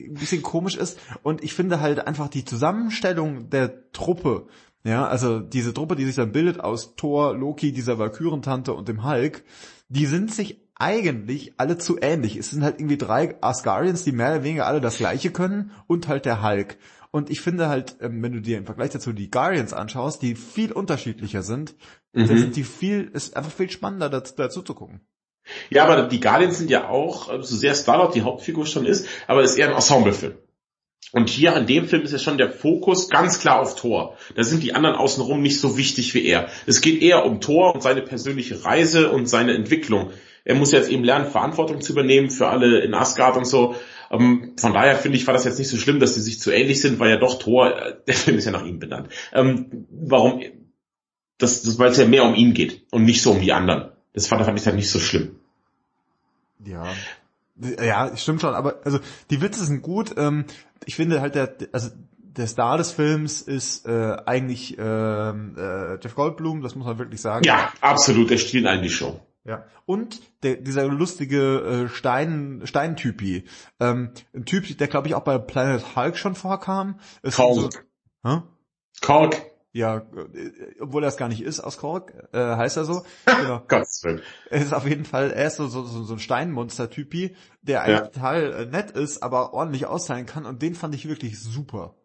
[0.09, 0.97] ein bisschen komisch ist.
[1.21, 4.47] Und ich finde halt einfach die Zusammenstellung der Truppe,
[4.85, 9.03] ja, also diese Truppe, die sich dann bildet aus Thor, Loki, dieser Valkyrentante und dem
[9.03, 9.43] Hulk,
[9.89, 12.37] die sind sich eigentlich alle zu ähnlich.
[12.37, 16.07] Es sind halt irgendwie drei Asgardians, die mehr oder weniger alle das gleiche können und
[16.07, 16.77] halt der Hulk.
[17.11, 20.35] Und ich finde halt, ähm, wenn du dir im Vergleich dazu die Guardians anschaust, die
[20.35, 21.75] viel unterschiedlicher sind,
[22.13, 22.27] mhm.
[22.27, 25.01] sind die viel, ist einfach viel spannender dazu, dazu zu gucken.
[25.69, 29.07] Ja, aber die Guardians sind ja auch, äh, so sehr Starlord die Hauptfigur schon ist,
[29.27, 30.35] aber es ist eher ein Ensemblefilm.
[31.13, 34.17] Und hier in dem Film ist ja schon der Fokus ganz klar auf Thor.
[34.35, 36.49] Da sind die anderen außenrum nicht so wichtig wie er.
[36.65, 40.11] Es geht eher um Thor und seine persönliche Reise und seine Entwicklung.
[40.43, 43.75] Er muss jetzt eben lernen, Verantwortung zu übernehmen für alle in Asgard und so.
[44.11, 46.51] Ähm, von daher finde ich, war das jetzt nicht so schlimm, dass die sich zu
[46.51, 49.09] ähnlich sind, weil ja doch Thor, äh, der Film ist ja nach ihm benannt.
[49.33, 50.41] Ähm, warum?
[51.37, 53.91] Das, das weil es ja mehr um ihn geht und nicht so um die anderen.
[54.13, 55.35] Das fand, fand ich dann nicht so schlimm.
[56.65, 56.87] Ja.
[57.83, 58.99] Ja, stimmt schon, aber also
[59.31, 60.13] die Witze sind gut.
[60.17, 60.45] Ähm,
[60.85, 61.89] ich finde halt der, also
[62.37, 67.21] der Star des Films ist äh, eigentlich ähm, äh, Jeff Goldblum, das muss man wirklich
[67.21, 67.43] sagen.
[67.45, 69.19] Ja, absolut, der stiehlt eigentlich schon.
[69.47, 69.65] Ja.
[69.85, 73.45] Und der, dieser lustige äh, Stein, Steintypi.
[73.79, 76.99] Ähm, ein Typ, der glaube ich auch bei Planet Hulk schon vorkam.
[77.23, 77.55] Ist Kork.
[77.55, 78.41] So, hä?
[79.01, 79.41] Kork.
[79.71, 83.03] Ja, äh, obwohl er es gar nicht ist aus Kork, äh, heißt er so.
[83.25, 83.63] Genau.
[83.67, 84.21] Gottes Willen.
[84.49, 88.07] Er ist auf jeden Fall, er ist so, so, so ein Steinmonster-Typi, der eigentlich ja.
[88.07, 91.95] total äh, nett ist, aber ordentlich austeilen kann und den fand ich wirklich super.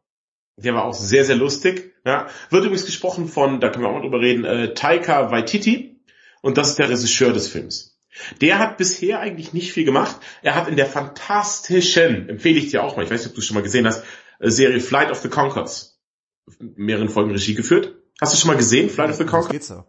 [0.58, 1.94] Der war auch sehr, sehr lustig.
[2.04, 2.26] Ja.
[2.50, 5.91] Wird übrigens gesprochen von, da können wir auch mal drüber reden, äh, Taika Waititi
[6.42, 7.98] und das ist der Regisseur des Films.
[8.40, 10.16] Der hat bisher eigentlich nicht viel gemacht.
[10.42, 13.40] Er hat in der fantastischen, empfehle ich dir auch mal, ich weiß nicht, ob du
[13.40, 14.04] es schon mal gesehen hast,
[14.38, 15.98] äh, Serie Flight of the Concords
[16.58, 17.94] mehreren Folgen Regie geführt.
[18.20, 19.50] Hast du schon mal gesehen, Flight of the Concords?
[19.50, 19.84] Geht's so?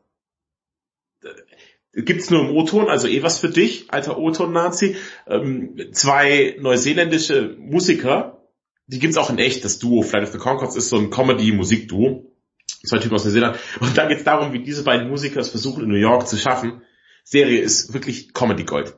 [1.24, 4.96] Äh, gibt's nur im O-Ton, also eh was für dich, alter O-Ton-Nazi.
[5.28, 8.48] Ähm, zwei neuseeländische Musiker,
[8.88, 12.33] die gibt's auch in echt, das Duo Flight of the Concords ist so ein Comedy-Musikduo
[12.68, 13.58] zwei Typen aus Neuseeland.
[13.80, 16.38] Und da geht es darum, wie diese beiden Musiker es versuchen in New York zu
[16.38, 16.82] schaffen.
[17.24, 18.96] Serie ist wirklich Comedy Gold.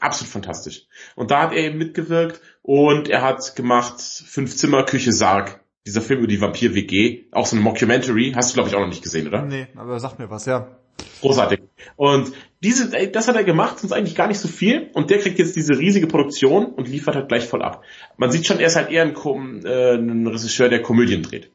[0.00, 0.86] Absolut fantastisch.
[1.16, 5.60] Und da hat er eben mitgewirkt und er hat gemacht Fünf Zimmer, Küche, Sarg.
[5.84, 7.24] Dieser Film über die Vampir-WG.
[7.32, 8.32] Auch so eine Mockumentary.
[8.36, 9.42] Hast du, glaube ich, auch noch nicht gesehen, oder?
[9.42, 10.78] Nee, aber sagt mir was, ja.
[11.20, 11.60] Großartig.
[11.96, 12.32] Und
[12.62, 14.90] diese, das hat er gemacht, sonst eigentlich gar nicht so viel.
[14.94, 17.82] Und der kriegt jetzt diese riesige Produktion und liefert halt gleich voll ab.
[18.16, 21.50] Man sieht schon, er ist halt eher ein, äh, ein Regisseur, der Komödien dreht.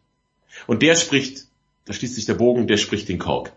[0.65, 1.45] Und der spricht,
[1.85, 3.53] da schließt sich der Bogen, der spricht den Kork.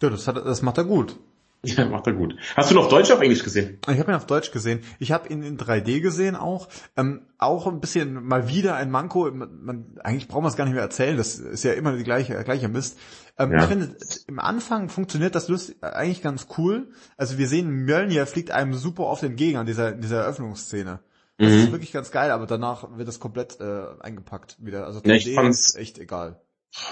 [0.00, 1.16] Ja, das, hat, das macht er gut.
[1.64, 2.36] Ja, macht er gut.
[2.56, 3.78] Hast du noch Deutsch auf Englisch gesehen?
[3.88, 4.80] Ich habe ihn auf Deutsch gesehen.
[5.00, 6.68] Ich habe ihn in 3D gesehen auch.
[6.96, 9.28] Ähm, auch ein bisschen mal wieder ein Manko.
[9.32, 11.16] Man, man, eigentlich braucht man es gar nicht mehr erzählen.
[11.16, 12.96] Das ist ja immer die gleiche, gleiche Mist.
[13.38, 13.58] Ähm, ja.
[13.58, 13.96] Ich finde,
[14.28, 16.92] im Anfang funktioniert das lustig, eigentlich ganz cool.
[17.16, 21.00] Also wir sehen, Mjölnir fliegt einem super oft entgegen an dieser, dieser Eröffnungsszene.
[21.38, 21.58] Das mhm.
[21.58, 24.86] ist wirklich ganz geil, aber danach wird das komplett äh, eingepackt wieder.
[24.86, 26.40] Also 3D ja, ist echt egal.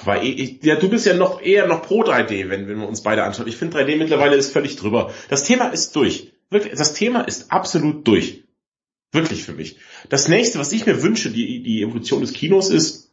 [0.05, 3.03] Weil ich, ja, du bist ja noch eher noch pro 3D, wenn, wenn wir uns
[3.03, 3.49] beide anschauen.
[3.49, 5.13] Ich finde 3D mittlerweile ist völlig drüber.
[5.29, 6.33] Das Thema ist durch.
[6.49, 8.45] Wirklich, das Thema ist absolut durch.
[9.13, 9.79] Wirklich für mich.
[10.09, 13.13] Das nächste, was ich mir wünsche, die, die Evolution des Kinos ist,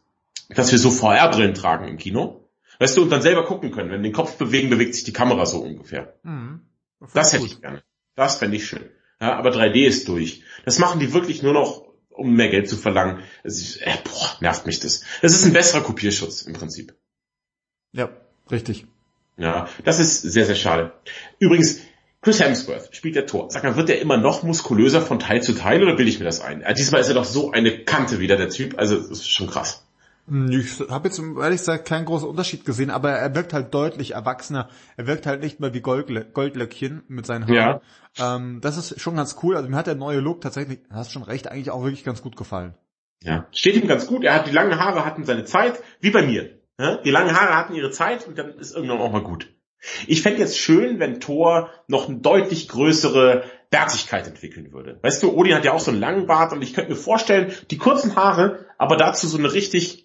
[0.50, 2.48] dass wir so VR-Brillen tragen im Kino.
[2.78, 3.90] Weißt du, und dann selber gucken können.
[3.90, 6.14] Wenn wir den Kopf bewegen, bewegt sich die Kamera so ungefähr.
[6.22, 6.60] Mhm.
[7.12, 7.82] Das hätte ich gerne.
[8.14, 8.88] Das fände ich schön.
[9.24, 10.42] Ja, aber 3D ist durch.
[10.66, 13.22] Das machen die wirklich nur noch, um mehr Geld zu verlangen.
[13.42, 15.02] Ist, äh, boah, nervt mich das.
[15.22, 16.94] Das ist ein besserer Kopierschutz im Prinzip.
[17.92, 18.10] Ja,
[18.50, 18.84] richtig.
[19.38, 20.92] Ja, das ist sehr, sehr schade.
[21.38, 21.80] Übrigens,
[22.20, 23.50] Chris Hemsworth spielt der Tor.
[23.50, 26.26] Sag mal, wird der immer noch muskulöser von Teil zu Teil oder bilde ich mir
[26.26, 26.60] das ein?
[26.60, 28.78] Ja, diesmal ist er doch so eine Kante wieder, der Typ.
[28.78, 29.86] Also, das ist schon krass.
[30.26, 34.70] Ich habe jetzt ehrlich gesagt keinen großen Unterschied gesehen, aber er wirkt halt deutlich erwachsener.
[34.96, 37.80] Er wirkt halt nicht mehr wie Goldlö Goldlöckchen mit seinen Haaren.
[38.16, 38.36] Ja.
[38.36, 39.56] Ähm, das ist schon ganz cool.
[39.56, 42.36] Also mir hat der neue Look tatsächlich, hast schon recht, eigentlich auch wirklich ganz gut
[42.36, 42.74] gefallen.
[43.22, 44.24] Ja, steht ihm ganz gut.
[44.24, 46.58] Er hat die langen Haare hatten seine Zeit, wie bei mir.
[47.04, 49.54] Die langen Haare hatten ihre Zeit und dann ist irgendwann auch mal gut.
[50.06, 54.98] Ich fände jetzt schön, wenn Thor noch eine deutlich größere Bärtigkeit entwickeln würde.
[55.02, 57.52] Weißt du, Odin hat ja auch so einen langen Bart und ich könnte mir vorstellen,
[57.70, 60.03] die kurzen Haare, aber dazu so eine richtig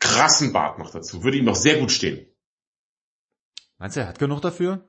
[0.00, 1.22] krassen Bart noch dazu.
[1.22, 2.26] Würde ihm doch sehr gut stehen.
[3.78, 4.86] Meinst du, er hat genug dafür?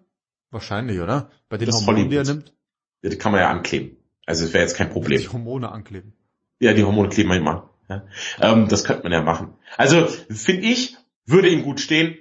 [0.49, 1.31] Wahrscheinlich, oder?
[1.47, 2.53] Bei den das Hormonen, die er nimmt?
[3.01, 3.97] Ja, die kann man ja ankleben.
[4.25, 5.19] Also es wäre jetzt kein Problem.
[5.19, 6.13] Die Hormone ankleben.
[6.59, 7.69] Ja, die Hormone kleben wir immer.
[7.89, 8.05] Ja.
[8.39, 9.53] Ähm, das könnte man ja machen.
[9.77, 12.17] Also finde ich, würde ihm gut stehen.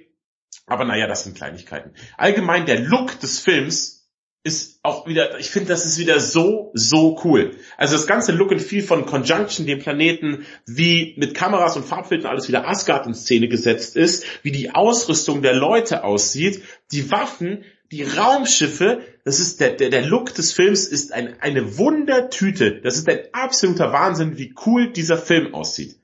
[0.65, 1.93] Aber naja, das sind Kleinigkeiten.
[2.17, 4.09] Allgemein der Look des Films
[4.43, 7.55] ist auch wieder, ich finde, das ist wieder so, so cool.
[7.77, 12.31] Also das ganze Look and Feel von Conjunction, dem Planeten, wie mit Kameras und Farbfiltern
[12.31, 17.63] alles wieder Asgard in Szene gesetzt ist, wie die Ausrüstung der Leute aussieht, die Waffen,
[17.91, 22.81] die Raumschiffe, das ist der, der, der Look des Films ist ein, eine Wundertüte.
[22.81, 25.99] Das ist ein absoluter Wahnsinn, wie cool dieser Film aussieht.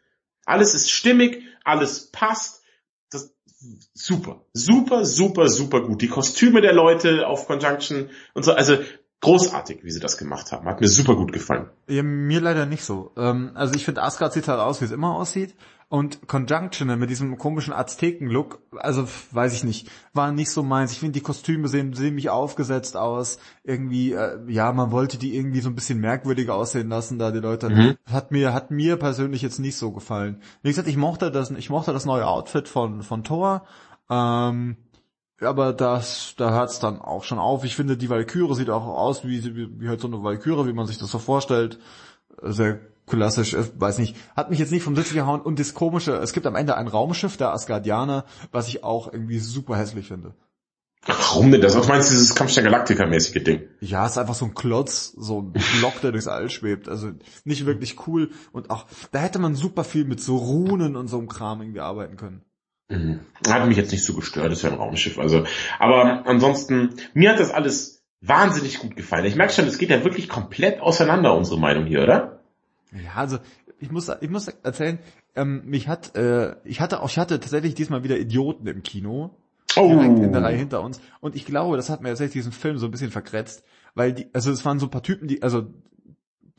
[0.45, 2.56] Alles ist stimmig, alles passt.
[3.93, 6.01] Super, super, super, super gut.
[6.01, 8.77] Die Kostüme der Leute auf Conjunction und so, also
[9.21, 10.67] großartig, wie sie das gemacht haben.
[10.67, 11.69] Hat mir super gut gefallen.
[11.87, 13.11] Ja, mir leider nicht so.
[13.17, 15.55] Ähm, also ich finde, Asgard sieht halt aus, wie es immer aussieht.
[15.89, 20.91] Und Conjunction mit diesem komischen Azteken-Look, also weiß ich nicht, war nicht so meins.
[20.91, 23.39] Ich finde, die Kostüme sehen ziemlich aufgesetzt aus.
[23.63, 27.39] Irgendwie, äh, ja, man wollte die irgendwie so ein bisschen merkwürdiger aussehen lassen, da die
[27.39, 27.69] Leute.
[27.69, 27.95] Mhm.
[28.05, 30.41] Hat mir, hat mir persönlich jetzt nicht so gefallen.
[30.61, 33.65] Wie gesagt, ich mochte das, ich mochte das neue Outfit von, von Thor.
[34.09, 34.75] Ähm,
[35.41, 37.63] aber das, da hört's dann auch schon auf.
[37.63, 40.73] Ich finde, die Valkyrie sieht auch aus wie, wie, wie halt so eine Valkyrie, wie
[40.73, 41.79] man sich das so vorstellt.
[42.41, 46.33] Sehr klassisch, weiß nicht, hat mich jetzt nicht vom Sitz gehauen und das komische, es
[46.33, 50.33] gibt am Ende ein Raumschiff der Asgardianer, was ich auch irgendwie super hässlich finde.
[51.05, 51.77] Warum denn das?
[51.77, 53.61] Was meinst du, dieses Kampf der Galaktika-mäßige Ding?
[53.79, 56.89] Ja, ist einfach so ein Klotz, so ein Block, der durchs All schwebt.
[56.89, 57.11] Also
[57.45, 58.31] nicht wirklich cool.
[58.51, 61.79] Und auch, da hätte man super viel mit so Runen und so einem Kram irgendwie
[61.79, 62.41] arbeiten können.
[62.89, 63.19] Mhm.
[63.47, 65.19] Hat mich jetzt nicht so gestört, das ist ja ein Raumschiff.
[65.19, 65.45] Also,
[65.79, 69.25] aber ansonsten, mir hat das alles wahnsinnig gut gefallen.
[69.25, 72.39] Ich merke schon, es geht ja wirklich komplett auseinander, unsere Meinung hier, oder?
[72.91, 73.39] Ja, also
[73.79, 74.99] ich muss, ich muss erzählen,
[75.35, 79.35] ähm, mich hat, äh, ich hatte auch, ich hatte tatsächlich diesmal wieder Idioten im Kino.
[79.75, 79.89] Oh.
[79.89, 81.01] Direkt in der Reihe hinter uns.
[81.19, 83.63] Und ich glaube, das hat mir tatsächlich diesen Film so ein bisschen verkretzt,
[83.93, 85.67] weil die, also es waren so ein paar Typen, die, also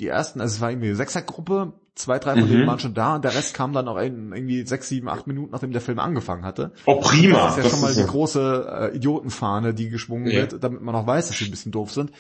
[0.01, 2.53] die ersten, also es war irgendwie eine Sechsergruppe, zwei, drei von mhm.
[2.53, 5.51] denen waren schon da und der Rest kam dann auch irgendwie sechs, sieben, acht Minuten,
[5.53, 6.72] nachdem der Film angefangen hatte.
[6.86, 7.38] Oh, prima.
[7.38, 10.40] Das ist ja das schon mal die große äh, Idiotenfahne, die geschwungen ja.
[10.40, 12.12] wird, damit man auch weiß, dass sie ein bisschen doof sind.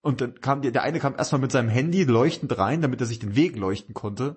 [0.00, 3.06] Und dann kam der, der eine kam erstmal mit seinem Handy leuchtend rein, damit er
[3.06, 4.36] sich den Weg leuchten konnte.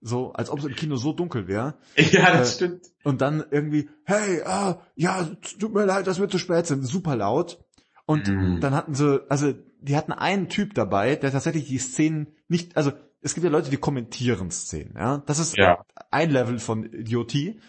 [0.00, 1.74] So, als ob es im Kino so dunkel wäre.
[1.96, 2.86] Ja, das äh, stimmt.
[3.04, 6.84] Und dann irgendwie, hey, ah, ja, tut mir leid, dass wir zu spät sind.
[6.84, 7.64] Super laut.
[8.04, 8.60] Und mhm.
[8.60, 12.92] dann hatten sie, also die hatten einen Typ dabei, der tatsächlich die Szenen nicht, also
[13.20, 15.18] es gibt ja Leute, die kommentieren Szenen, ja.
[15.26, 15.84] Das ist ja.
[16.10, 17.60] ein Level von Idiotie.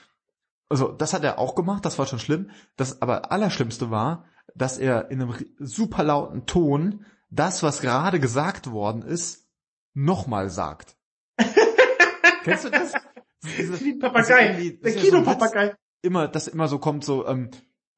[0.70, 2.49] Also das hat er auch gemacht, das war schon schlimm.
[2.76, 8.72] Das aber Allerschlimmste war, dass er in einem super lauten Ton das, was gerade gesagt
[8.72, 9.47] worden ist,
[9.93, 10.97] nochmal sagt.
[12.43, 12.93] Kennst du das?
[13.57, 14.78] Diese, Wie ein Papagei.
[14.84, 15.68] Der Kinopapagei.
[15.68, 17.49] So immer, das immer so kommt so, ähm,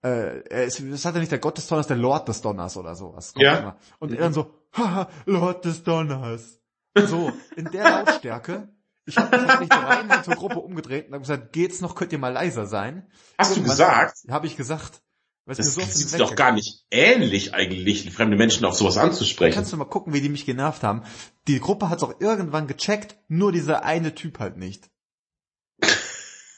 [0.06, 2.78] äh, er ist, das hat er nicht der Gott des Donners, der Lord des Donners
[2.78, 3.34] oder sowas.
[3.38, 3.58] Ja.
[3.58, 3.78] Immer.
[4.00, 6.60] Und er dann so, haha, Lord des Donners.
[6.96, 8.70] So, in der Lautstärke.
[9.08, 12.20] Ich habe mich nicht rein zur Gruppe umgedreht und habe gesagt, geht's noch, könnt ihr
[12.20, 13.08] mal leiser sein?
[13.38, 14.18] Hast du gesagt?
[14.30, 15.02] Habe ich gesagt.
[15.46, 19.54] Weil das so sieht doch gar nicht ähnlich eigentlich, fremde Menschen auf sowas anzusprechen.
[19.54, 21.04] Kannst du mal gucken, wie die mich genervt haben.
[21.48, 24.90] Die Gruppe hat es auch irgendwann gecheckt, nur dieser eine Typ halt nicht.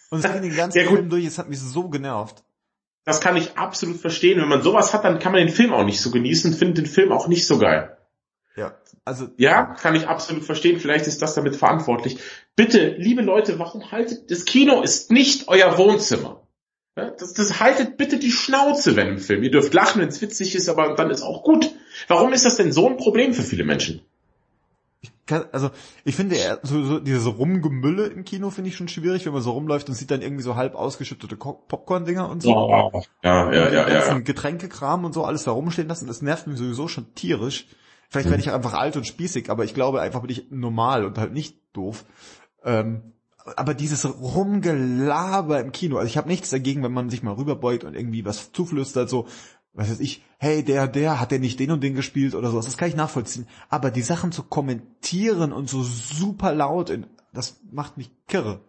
[0.09, 2.45] Und es ging den ganzen ja, Film durch, es hat mich so genervt.
[3.07, 4.41] Das kann ich absolut verstehen.
[4.41, 6.85] Wenn man sowas hat, dann kann man den Film auch nicht so genießen, findet den
[6.85, 7.95] Film auch nicht so geil.
[8.57, 9.29] Ja, also.
[9.37, 10.77] Ja, kann ich absolut verstehen.
[10.77, 12.17] Vielleicht ist das damit verantwortlich.
[12.57, 16.45] Bitte, liebe Leute, warum haltet, das Kino ist nicht euer Wohnzimmer.
[16.95, 19.41] Das, das haltet bitte die Schnauze, wenn im Film.
[19.41, 21.71] Ihr dürft lachen, wenn es witzig ist, aber dann ist auch gut.
[22.09, 24.01] Warum ist das denn so ein Problem für viele Menschen?
[25.51, 25.71] Also
[26.03, 29.51] ich finde so, so diese Rumgemülle im Kino finde ich schon schwierig, wenn man so
[29.51, 32.55] rumläuft und sieht dann irgendwie so halb ausgeschüttete Popcorn-Dinger und so.
[32.55, 33.89] Oh, ja, ja, ja, ja.
[33.89, 34.19] ja.
[34.19, 37.67] Getränkekram und so alles da rumstehen lassen, das nervt mich sowieso schon tierisch.
[38.09, 41.17] Vielleicht werde ich einfach alt und spießig, aber ich glaube einfach bin ich normal und
[41.17, 42.05] halt nicht doof.
[42.63, 43.13] Ähm,
[43.55, 47.83] aber dieses Rumgelaber im Kino, also ich habe nichts dagegen, wenn man sich mal rüberbeugt
[47.83, 49.27] und irgendwie was zuflüstert, so,
[49.77, 52.65] was weiß ich, hey, der, der, hat der nicht den und den gespielt oder sowas,
[52.65, 53.47] das kann ich nachvollziehen.
[53.69, 58.61] Aber die Sachen zu kommentieren und so super laut, in, das macht mich kirre.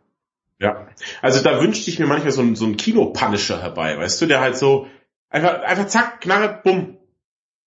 [0.60, 0.86] Ja,
[1.22, 4.40] also da wünschte ich mir manchmal so ein, so ein Kino-Punisher herbei, weißt du, der
[4.40, 4.86] halt so
[5.30, 6.98] einfach, einfach zack, Knarre, bumm,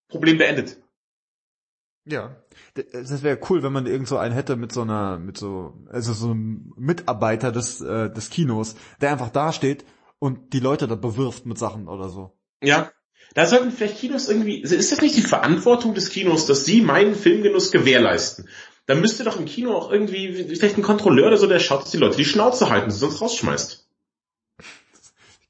[0.08, 0.80] Problem beendet.
[2.04, 2.36] Ja,
[2.74, 6.12] das wäre cool, wenn man irgend so einen hätte mit so einer, mit so, also
[6.12, 9.84] so einem Mitarbeiter des, äh, des Kinos, der einfach dasteht
[10.20, 12.38] und die Leute da bewirft mit Sachen oder so.
[12.62, 12.92] Ja,
[13.34, 17.14] da sollten vielleicht Kinos irgendwie, ist das nicht die Verantwortung des Kinos, dass sie meinen
[17.14, 18.48] Filmgenuss gewährleisten?
[18.86, 21.90] Dann müsste doch im Kino auch irgendwie, vielleicht ein Kontrolleur oder so, der schaut, dass
[21.90, 23.86] die Leute die Schnauze halten, sonst rausschmeißt.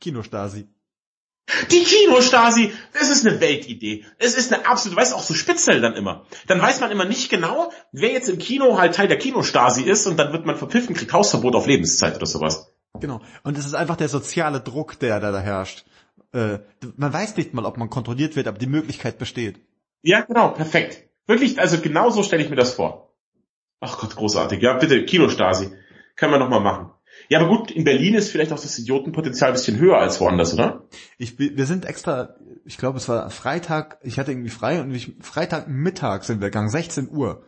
[0.01, 0.69] Kinostasi.
[1.71, 4.05] Die Kinostasi, das ist eine Weltidee.
[4.19, 6.27] Es ist eine absolute, weißt du, auch so Spitzel dann immer.
[6.47, 10.07] Dann weiß man immer nicht genau, wer jetzt im Kino halt Teil der Kinostasi ist
[10.07, 12.73] und dann wird man verpfiffen, kriegt Hausverbot auf Lebenszeit oder sowas.
[13.01, 13.21] Genau.
[13.43, 15.85] Und es ist einfach der soziale Druck, der da, da herrscht.
[16.33, 16.61] Äh,
[16.97, 19.61] man weiß nicht mal, ob man kontrolliert wird, aber die Möglichkeit besteht.
[20.03, 21.09] Ja, genau, perfekt.
[21.27, 23.15] Wirklich, also genau so stelle ich mir das vor.
[23.81, 24.63] Ach Gott, großartig.
[24.63, 25.71] Ja, bitte, Kinostasi.
[26.17, 26.91] Können wir nochmal machen.
[27.29, 30.55] Ja, aber gut, in Berlin ist vielleicht auch das Idiotenpotenzial ein bisschen höher als woanders,
[30.55, 30.85] oder?
[31.19, 35.13] Ich, wir sind extra, ich glaube, es war Freitag, ich hatte irgendwie frei und ich,
[35.21, 37.45] Freitagmittag sind wir gegangen, 16 Uhr.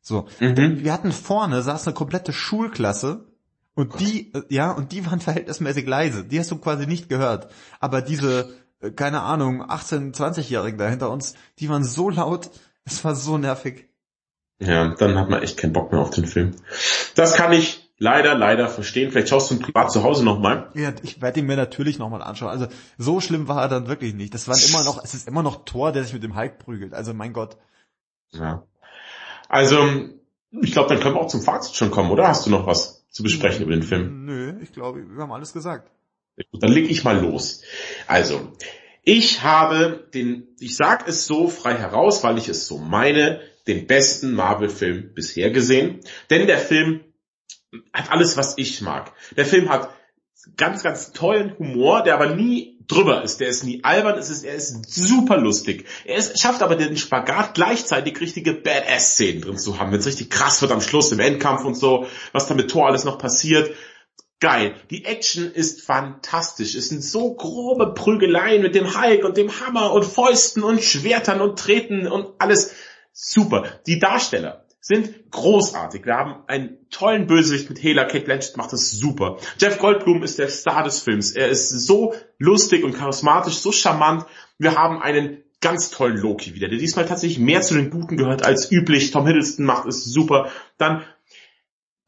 [0.00, 0.26] So.
[0.40, 0.84] Mhm.
[0.84, 3.26] Wir hatten vorne, saß eine komplette Schulklasse
[3.74, 6.24] und die, äh, ja, und die waren verhältnismäßig leise.
[6.24, 7.50] Die hast du quasi nicht gehört.
[7.80, 12.50] Aber diese, äh, keine Ahnung, 18-, 20-Jährigen da hinter uns, die waren so laut,
[12.84, 13.88] es war so nervig.
[14.60, 16.52] Ja, dann hat man echt keinen Bock mehr auf den Film.
[17.16, 19.10] Das kann ich leider, leider verstehen.
[19.10, 20.70] Vielleicht schaust du ihn privat zu Hause nochmal.
[20.74, 22.50] Ja, ich werde ihn mir natürlich nochmal anschauen.
[22.50, 24.32] Also so schlimm war er dann wirklich nicht.
[24.32, 26.94] Das waren immer noch, es ist immer noch Thor, der sich mit dem Hulk prügelt.
[26.94, 27.56] Also mein Gott.
[28.30, 28.62] Ja.
[29.48, 29.76] Also,
[30.50, 32.28] ich glaube, dann können wir auch zum Fazit schon kommen, oder?
[32.28, 34.24] Hast du noch was zu besprechen über den Film?
[34.26, 35.90] Nö, ich glaube, wir haben alles gesagt.
[36.50, 37.62] Gut, dann leg ich mal los.
[38.08, 38.52] Also,
[39.04, 43.86] ich habe den, ich sag es so frei heraus, weil ich es so meine, den
[43.86, 46.00] besten Marvel-Film bisher gesehen.
[46.28, 47.04] Denn der Film
[47.92, 49.12] hat alles, was ich mag.
[49.36, 49.90] Der Film hat
[50.56, 53.40] ganz, ganz tollen Humor, der aber nie drüber ist.
[53.40, 55.86] Der ist nie albern, es ist, er ist super lustig.
[56.04, 60.30] Er ist, schafft aber den Spagat gleichzeitig richtige Badass-Szenen drin zu haben, wenn es richtig
[60.30, 63.74] krass wird am Schluss im Endkampf und so, was da mit Thor alles noch passiert.
[64.40, 64.74] Geil.
[64.90, 66.74] Die Action ist fantastisch.
[66.74, 71.40] Es sind so grobe Prügeleien mit dem Hulk und dem Hammer und Fäusten und Schwertern
[71.40, 72.74] und Treten und alles
[73.12, 73.64] super.
[73.86, 76.04] Die Darsteller sind großartig.
[76.04, 78.04] Wir haben einen tollen Bösewicht mit Hela.
[78.04, 79.38] Kate Blanchett macht das super.
[79.58, 81.32] Jeff Goldblum ist der Star des Films.
[81.32, 84.26] Er ist so lustig und charismatisch, so charmant.
[84.58, 88.44] Wir haben einen ganz tollen Loki wieder, der diesmal tatsächlich mehr zu den Guten gehört
[88.44, 89.10] als üblich.
[89.10, 90.50] Tom Hiddleston macht es super.
[90.76, 91.02] Dann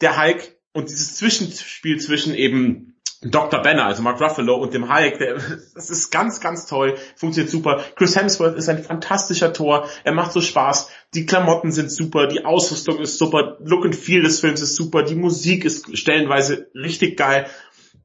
[0.03, 2.96] der Hulk und dieses Zwischenspiel zwischen eben
[3.31, 3.63] Dr.
[3.63, 5.35] Banner, also Mark Ruffalo und dem Hulk, der,
[5.75, 7.83] das ist ganz, ganz toll, funktioniert super.
[7.95, 12.45] Chris Hemsworth ist ein fantastischer Tor, er macht so Spaß, die Klamotten sind super, die
[12.45, 17.17] Ausrüstung ist super, Look and Feel des Films ist super, die Musik ist stellenweise richtig
[17.17, 17.47] geil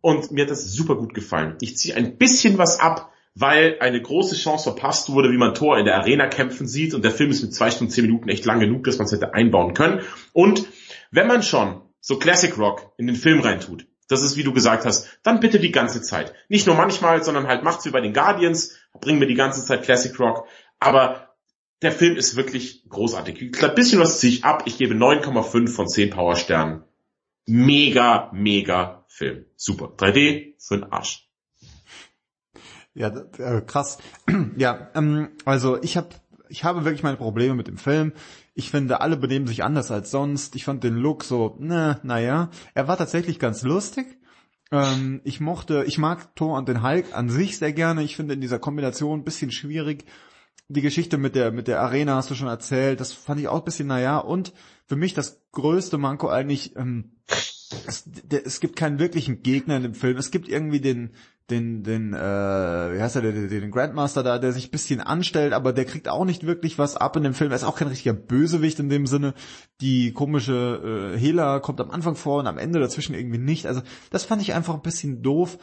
[0.02, 1.56] und mir hat das super gut gefallen.
[1.62, 5.78] Ich ziehe ein bisschen was ab, weil eine große Chance verpasst wurde, wie man Tor
[5.78, 8.46] in der Arena kämpfen sieht und der Film ist mit zwei Stunden, zehn Minuten echt
[8.46, 10.02] lang genug, dass man es hätte einbauen können.
[10.34, 10.68] Und
[11.12, 14.86] wenn man schon so Classic Rock in den Film reintut, das ist, wie du gesagt
[14.86, 16.34] hast, dann bitte die ganze Zeit.
[16.50, 19.84] Nicht nur manchmal, sondern halt macht's wie bei den Guardians, bringen wir die ganze Zeit
[19.84, 20.48] Classic Rock.
[20.80, 21.30] Aber
[21.82, 23.64] der Film ist wirklich großartig.
[23.64, 24.64] Ein bisschen was ziehe ich ab.
[24.66, 26.84] Ich gebe 9,5 von 10 Powersternen.
[27.48, 29.46] Mega, mega Film.
[29.56, 29.94] Super.
[29.98, 31.28] 3D für den Arsch.
[32.94, 33.08] Ja,
[33.38, 33.98] äh, krass.
[34.58, 36.10] ja, ähm, also ich habe
[36.52, 38.12] ich habe wirklich meine Probleme mit dem Film.
[38.54, 40.56] Ich finde, alle benehmen sich anders als sonst.
[40.56, 42.50] Ich fand den Look so, ne, naja.
[42.74, 44.06] Er war tatsächlich ganz lustig.
[44.72, 48.04] Ähm, ich mochte, ich mag Thor und den Hulk an sich sehr gerne.
[48.04, 50.06] Ich finde in dieser Kombination ein bisschen schwierig.
[50.68, 53.00] Die Geschichte mit der, mit der Arena hast du schon erzählt.
[53.00, 54.18] Das fand ich auch ein bisschen, naja.
[54.18, 54.54] Und
[54.86, 57.16] für mich das größte Manko eigentlich, ähm,
[57.88, 60.18] es, der, es gibt keinen wirklichen Gegner in dem Film.
[60.18, 61.12] Es gibt irgendwie den,
[61.50, 65.54] den, den, äh, wie heißt er, den, den Grandmaster da, der sich ein bisschen anstellt,
[65.54, 67.52] aber der kriegt auch nicht wirklich was ab in dem Film.
[67.52, 69.34] Er ist auch kein richtiger Bösewicht in dem Sinne.
[69.82, 73.68] Die komische äh, Hela kommt am Anfang vor und am Ende dazwischen irgendwie nicht.
[73.68, 75.58] Also das fand ich einfach ein bisschen doof.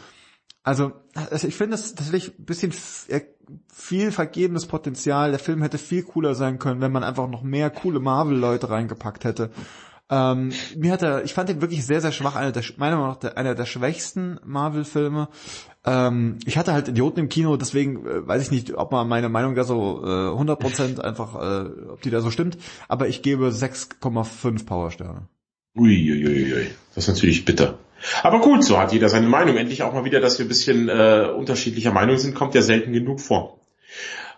[0.63, 2.73] Also, also ich finde das tatsächlich ein bisschen
[3.73, 5.31] viel vergebenes Potenzial.
[5.31, 9.25] Der Film hätte viel cooler sein können, wenn man einfach noch mehr coole Marvel-Leute reingepackt
[9.25, 9.51] hätte.
[10.11, 13.17] Ähm, mir hat er, ich fand ihn wirklich sehr, sehr schwach, einer der, meiner Meinung
[13.23, 15.29] nach einer der schwächsten Marvel-Filme.
[15.85, 19.29] Ähm, ich hatte halt Idioten im Kino, deswegen äh, weiß ich nicht, ob man meine
[19.29, 23.49] Meinung da so äh, 100% einfach, äh, ob die da so stimmt, aber ich gebe
[23.49, 25.29] 6,5 Powersterne.
[25.77, 27.79] Uiuiui, das ist natürlich bitter.
[28.23, 29.57] Aber gut, so hat jeder seine Meinung.
[29.57, 32.93] Endlich auch mal wieder, dass wir ein bisschen äh, unterschiedlicher Meinung sind, kommt ja selten
[32.93, 33.59] genug vor.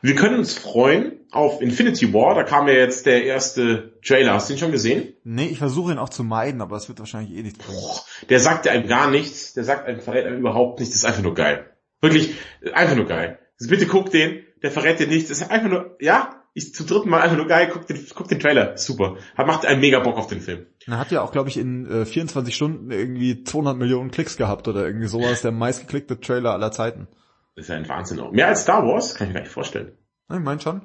[0.03, 2.35] Wir können uns freuen auf Infinity War.
[2.35, 4.35] Da kam ja jetzt der erste Trailer.
[4.35, 5.15] Hast du ihn schon gesehen?
[5.25, 7.81] Nee, ich versuche ihn auch zu meiden, aber es wird wahrscheinlich eh nichts bringen.
[8.29, 9.53] Der sagt einem gar nichts.
[9.53, 10.95] Der sagt einem, verrät einem überhaupt nichts.
[10.95, 11.71] Das ist einfach nur geil.
[12.01, 12.35] Wirklich,
[12.73, 13.39] einfach nur geil.
[13.59, 14.41] Also bitte guck den.
[14.63, 15.29] Der verrät dir nichts.
[15.29, 17.69] Das ist einfach nur, ja, ich zum dritten Mal einfach nur geil.
[17.73, 18.77] Guck den, guck den Trailer.
[18.79, 19.17] Super.
[19.37, 20.67] Hat, macht einen mega Bock auf den Film.
[20.87, 24.67] Er hat ja auch, glaube ich, in äh, 24 Stunden irgendwie 200 Millionen Klicks gehabt
[24.67, 25.43] oder irgendwie sowas.
[25.43, 27.07] Der meistgeklickte Trailer aller Zeiten.
[27.55, 28.23] Das ist ja ein Wahnsinn.
[28.33, 29.15] Mehr als Star Wars?
[29.15, 29.97] Kann ich mir gar nicht vorstellen.
[30.31, 30.83] Ich meine schon.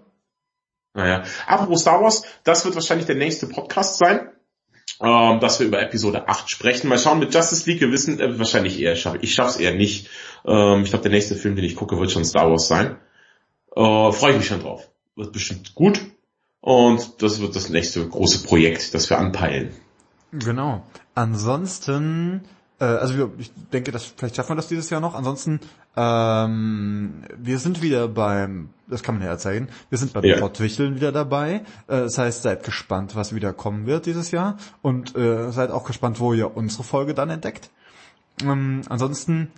[0.93, 1.23] Naja.
[1.45, 4.29] Apropos Star Wars, das wird wahrscheinlich der nächste Podcast sein.
[5.01, 6.87] Ähm, dass wir über Episode 8 sprechen.
[6.87, 10.09] Mal schauen, mit Justice League, wir wissen äh, wahrscheinlich eher, schaff, ich schaff's eher nicht.
[10.45, 12.97] Ähm, ich glaube, der nächste Film, den ich gucke, wird schon Star Wars sein.
[13.75, 14.89] Äh, Freue ich mich schon drauf.
[15.15, 15.99] Wird bestimmt gut.
[16.61, 19.75] Und das wird das nächste große Projekt, das wir anpeilen.
[20.31, 20.85] Genau.
[21.13, 22.47] Ansonsten
[22.79, 25.15] äh, also ich denke, dass vielleicht schaffen wir das dieses Jahr noch.
[25.15, 25.59] Ansonsten,
[25.95, 30.39] ähm, wir sind wieder beim, das kann man ja erzählen, wir sind beim ja.
[30.39, 31.63] Pottwichteln wieder dabei.
[31.87, 35.85] Äh, das heißt, seid gespannt, was wieder kommen wird dieses Jahr und äh, seid auch
[35.85, 37.69] gespannt, wo ihr unsere Folge dann entdeckt.
[38.43, 39.51] Ähm, ansonsten,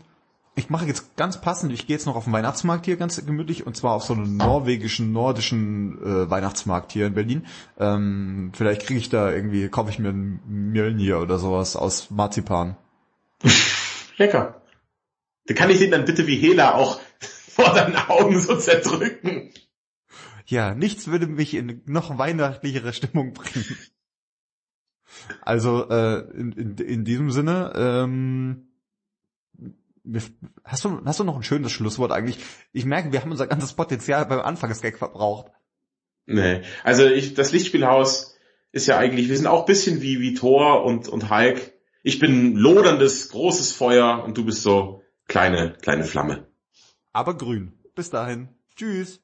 [0.53, 3.65] ich mache jetzt ganz passend, ich gehe jetzt noch auf den Weihnachtsmarkt hier ganz gemütlich
[3.65, 7.45] und zwar auf so einen norwegischen, nordischen äh, Weihnachtsmarkt hier in Berlin.
[7.79, 12.75] Ähm, vielleicht kriege ich da irgendwie, kaufe ich mir ein Mjölnir oder sowas aus Marzipan.
[14.17, 14.61] Lecker.
[15.45, 19.53] Da kann ich den dann bitte wie Hela auch vor deinen Augen so zerdrücken.
[20.45, 23.77] Ja, nichts würde mich in noch weihnachtlichere Stimmung bringen.
[25.41, 28.67] Also äh, in, in, in diesem Sinne, ähm,
[30.63, 32.39] hast du hast du noch ein schönes Schlusswort eigentlich?
[32.71, 35.51] Ich merke, wir haben unser ganzes Potenzial beim Anfangsgag verbraucht.
[36.25, 38.37] Nee, also ich, das Lichtspielhaus
[38.71, 41.73] ist ja eigentlich, wir sind auch bisschen wie wie Thor und und Hulk.
[42.07, 46.47] Ich bin loderndes großes Feuer und du bist so kleine kleine Flamme.
[47.11, 47.73] Aber grün.
[47.95, 48.47] Bis dahin.
[48.77, 49.21] Tschüss.